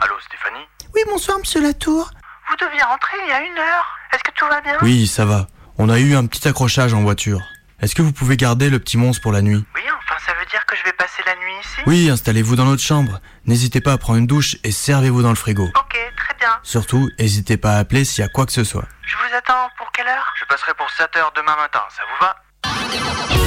[0.00, 0.64] Allô, Stéphanie?
[0.94, 2.10] Oui, bonsoir, monsieur Latour.
[2.48, 3.86] Vous deviez rentrer il y a une heure.
[4.12, 4.76] Est-ce que tout va bien?
[4.82, 5.48] Oui, ça va.
[5.78, 7.40] On a eu un petit accrochage en voiture.
[7.80, 9.64] Est-ce que vous pouvez garder le petit monstre pour la nuit?
[9.74, 9.80] Oui,
[10.48, 13.20] dire que je vais passer la nuit ici Oui, installez-vous dans notre chambre.
[13.46, 15.64] N'hésitez pas à prendre une douche et servez-vous dans le frigo.
[15.64, 16.50] Ok, très bien.
[16.62, 18.84] Surtout, n'hésitez pas à appeler s'il y a quoi que ce soit.
[19.06, 22.24] Je vous attends pour quelle heure Je passerai pour 7 heures demain matin, ça vous
[22.26, 23.38] va?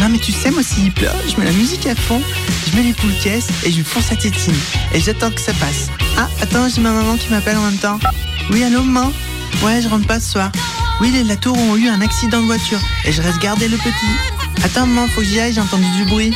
[0.00, 2.20] Non, mais tu sais, moi, s'il pleure, je mets la musique à fond,
[2.66, 4.54] je mets les poules caisses et je fonce sa tétine.
[4.92, 5.88] Et j'attends que ça passe.
[6.18, 7.98] Ah, attends, j'ai ma maman qui m'appelle en même temps.
[8.50, 9.12] Oui, allô, maman?
[9.62, 10.50] Ouais, je rentre pas ce soir.
[11.00, 14.64] Oui, les Latour ont eu un accident de voiture et je reste garder le petit.
[14.64, 16.34] Attends, maman, faut que j'y aille, j'ai entendu du bruit.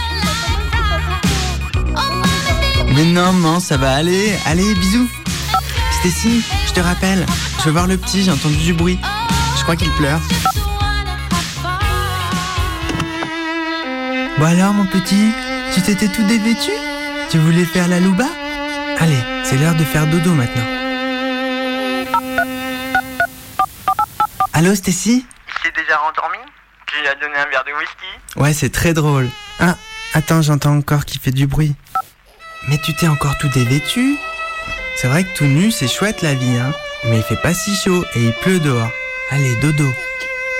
[2.94, 4.32] Mais non, maman, ça va aller.
[4.46, 5.08] Allez, bisous.
[6.00, 7.26] Stécie, je te rappelle,
[7.58, 8.98] je veux voir le petit, j'ai entendu du bruit.
[9.56, 10.20] Je crois qu'il pleure.
[14.38, 15.32] Bon alors, mon petit,
[15.74, 16.70] tu t'étais tout dévêtu?
[17.30, 18.26] Tu voulais faire la louba?
[19.00, 20.77] Allez, c'est l'heure de faire dodo maintenant.
[24.58, 26.38] Allô, Stécie Il s'est déjà rendormi
[26.88, 29.28] Tu lui as donné un verre de whisky Ouais, c'est très drôle.
[29.60, 29.76] Ah,
[30.14, 31.76] attends, j'entends encore qu'il fait du bruit.
[32.68, 34.16] Mais tu t'es encore tout dévêtu
[34.96, 36.72] C'est vrai que tout nu, c'est chouette la vie, hein.
[37.04, 38.90] Mais il fait pas si chaud et il pleut dehors.
[39.30, 39.86] Allez, dodo.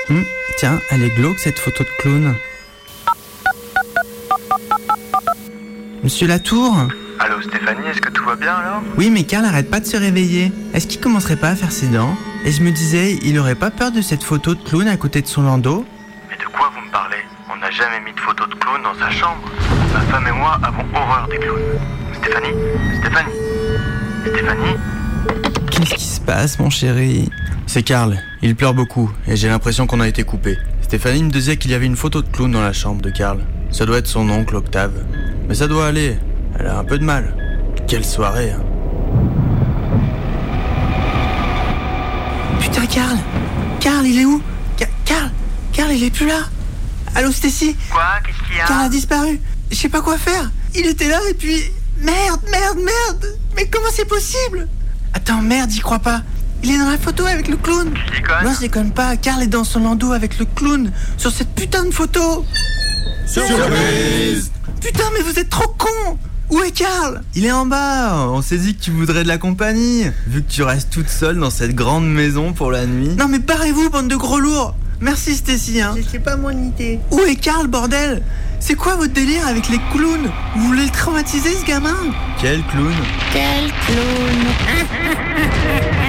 [0.09, 0.23] Hum,
[0.55, 2.37] tiens, elle est glauque cette photo de clown.
[6.05, 6.87] Monsieur Latour
[7.19, 8.81] Allô, Stéphanie, est-ce que tout va bien alors?
[8.95, 10.53] Oui, mais Karl arrête pas de se réveiller.
[10.73, 12.15] Est-ce qu'il commencerait pas à faire ses dents?
[12.45, 15.21] Et je me disais, il aurait pas peur de cette photo de clown à côté
[15.21, 15.85] de son landau?
[16.29, 17.17] Mais de quoi vous me parlez?
[17.51, 19.41] On n'a jamais mis de photo de clown dans sa chambre.
[19.93, 21.59] Ma femme et moi avons horreur des clowns.
[22.13, 22.55] Stéphanie?
[22.99, 23.31] Stéphanie?
[24.25, 24.75] Stéphanie?
[25.69, 27.29] Qu'est-ce qui se passe, mon chéri?
[27.67, 28.17] C'est Karl.
[28.41, 30.57] Il pleure beaucoup et j'ai l'impression qu'on a été coupé.
[30.81, 33.41] Stéphanie me disait qu'il y avait une photo de clown dans la chambre de Karl.
[33.69, 35.05] Ça doit être son oncle Octave.
[35.47, 36.17] Mais ça doit aller.
[36.57, 37.35] Elle a un peu de mal.
[37.85, 38.63] Quelle soirée, hein.
[42.71, 43.17] Putain, Karl.
[43.79, 44.41] Karl, il est où
[44.77, 45.31] Ka- Karl
[45.73, 46.39] Karl, il est plus là.
[47.15, 49.39] Allô, Stacy Quoi Qu'est-ce qu'il y a Karl a disparu.
[49.71, 50.51] Je sais pas quoi faire.
[50.75, 51.63] Il était là et puis...
[52.01, 53.25] Merde, merde, merde.
[53.55, 54.67] Mais comment c'est possible
[55.13, 56.21] Attends, merde, j'y crois pas.
[56.63, 57.91] Il est dans la photo avec le clown.
[57.93, 61.31] Tu déconnes Non, je déconne pas, Karl est dans son landau avec le clown Sur
[61.31, 62.45] cette putain de photo.
[63.25, 64.51] Surprise
[64.81, 66.17] Putain, mais vous êtes trop con
[66.49, 67.21] Où est Karl?
[67.35, 68.27] Il est en bas.
[68.29, 71.37] On s'est dit que tu voudrais de la compagnie, vu que tu restes toute seule
[71.37, 73.09] dans cette grande maison pour la nuit.
[73.09, 74.75] Non mais barrez-vous, bande de gros lourds.
[74.99, 75.95] Merci Stacy, hein.
[76.11, 76.99] C'est pas mon idée.
[77.11, 78.23] Où est Karl, bordel?
[78.59, 80.29] C'est quoi votre délire avec les clowns?
[80.55, 81.95] Vous voulez le traumatiser, ce gamin?
[82.41, 82.93] Quel clown?
[83.31, 84.45] Quel clown?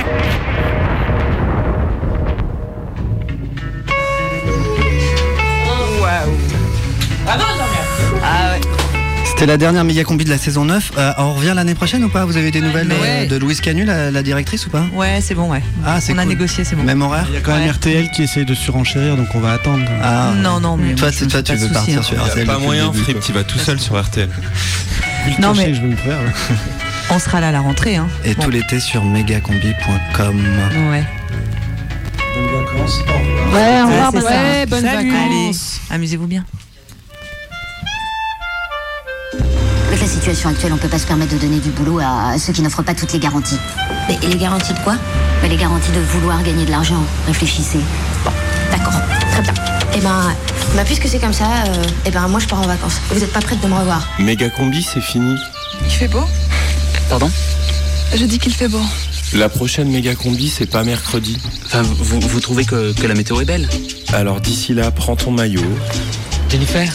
[9.41, 10.93] C'était la dernière méga combi de la saison 9.
[10.99, 13.24] Euh, on revient l'année prochaine ou pas Vous avez des nouvelles Ouais.
[13.24, 15.62] euh, de Louise Canu, la, la directrice ou pas Ouais, c'est bon, ouais.
[15.82, 16.82] Ah, c'est On a négocié, c'est bon.
[16.82, 17.70] Même horaire Il y a quand même Ouais.
[17.70, 19.82] RTL qui essaye de surenchérir, donc on va attendre.
[20.03, 20.95] Ah, Non, non, mais.
[20.95, 22.03] Toi, toi, tu veux soucis, partir hein.
[22.03, 24.28] sur Il n'y RTL a pas moyen, Fripp, tu vas tout seul sur RTL.
[25.38, 26.22] Non, mais- que je vais me faire.
[26.22, 26.30] là.
[27.11, 28.09] On sera là à la rentrée, hein.
[28.26, 28.43] Et Bon.
[28.43, 30.36] tout l'été sur megacombi.com.
[30.91, 31.05] Ouais.
[32.34, 32.99] Bonnes vacances.
[32.99, 34.97] Ouais, au Ouais, revoir, bonnes ça.
[34.97, 35.80] vacances.
[35.88, 36.45] Allez, amusez-vous bien.
[40.35, 42.83] Situation actuelle, on peut pas se permettre de donner du boulot à ceux qui n'offrent
[42.85, 43.59] pas toutes les garanties.
[44.09, 44.97] Mais et les garanties de quoi?
[45.43, 47.03] Mais Les garanties de vouloir gagner de l'argent.
[47.26, 47.81] Réfléchissez.
[48.24, 48.31] Bon,
[48.70, 48.93] d'accord,
[49.33, 49.55] très bien.
[49.97, 50.33] Eh ben,
[50.76, 53.01] bah, puisque c'est comme ça, euh, eh ben moi je pars en vacances.
[53.11, 55.35] Vous êtes pas prête de me revoir Méga combi, c'est fini.
[55.85, 56.22] Il fait beau?
[57.09, 57.28] Pardon?
[58.14, 58.83] Je dis qu'il fait beau.
[59.33, 61.39] La prochaine méga combi, c'est pas mercredi.
[61.66, 63.68] Enfin, vous, vous trouvez que, que la météo est belle?
[64.12, 65.64] Alors d'ici là, prends ton maillot,
[66.49, 66.93] Jennifer?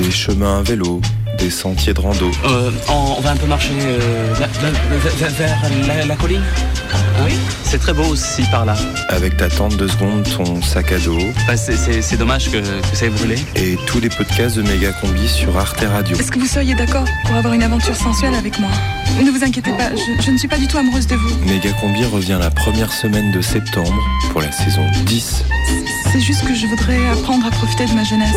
[0.00, 1.00] Des chemins à vélo,
[1.40, 2.30] des sentiers de rando.
[2.44, 4.48] euh, on, on va un peu marcher euh, vers,
[5.88, 6.42] la, la colline
[7.24, 7.32] Oui,
[7.64, 8.74] c'est très beau aussi par là.
[9.08, 12.58] Avec ta tente de seconde, ton sac à dos Bah, c'est- c'est c'est dommage que,
[12.58, 13.36] que ça ait brûlé.
[13.56, 16.16] et tous les podcasts de méga combi sur Arte Radio.
[16.18, 18.70] Est-ce que vous seriez d'accord pour avoir une aventure sensuelle avec moi?
[19.22, 21.34] Ne vous inquiétez pas, je, je ne suis pas du tout amoureuse de vous.
[21.46, 23.94] Méga combi revient la première semaine de septembre
[24.30, 25.44] pour la saison 10.
[26.12, 28.36] C'est juste que je voudrais apprendre à profiter de ma jeunesse.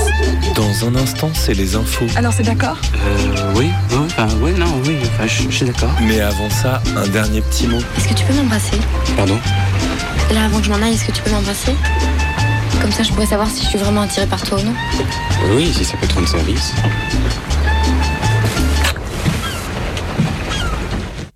[0.56, 2.06] Dans un instant, c'est les infos.
[2.16, 2.78] Alors c'est d'accord?
[2.96, 5.92] Euh, oui, oui, enfin, oui, non, oui, enfin, je, je suis d'accord.
[6.02, 7.80] Mais avant ça, un dernier petit mot.
[7.98, 8.78] Est-ce que tu peux m'embrasser?
[9.18, 9.40] Pardon?
[10.34, 11.74] Là, avant que je m'en aille, est-ce que tu peux m'embrasser?
[12.82, 14.74] Comme ça, je pourrais savoir si je suis vraiment attirée par toi ou non.
[15.56, 16.74] Oui, si ça peut te rendre service.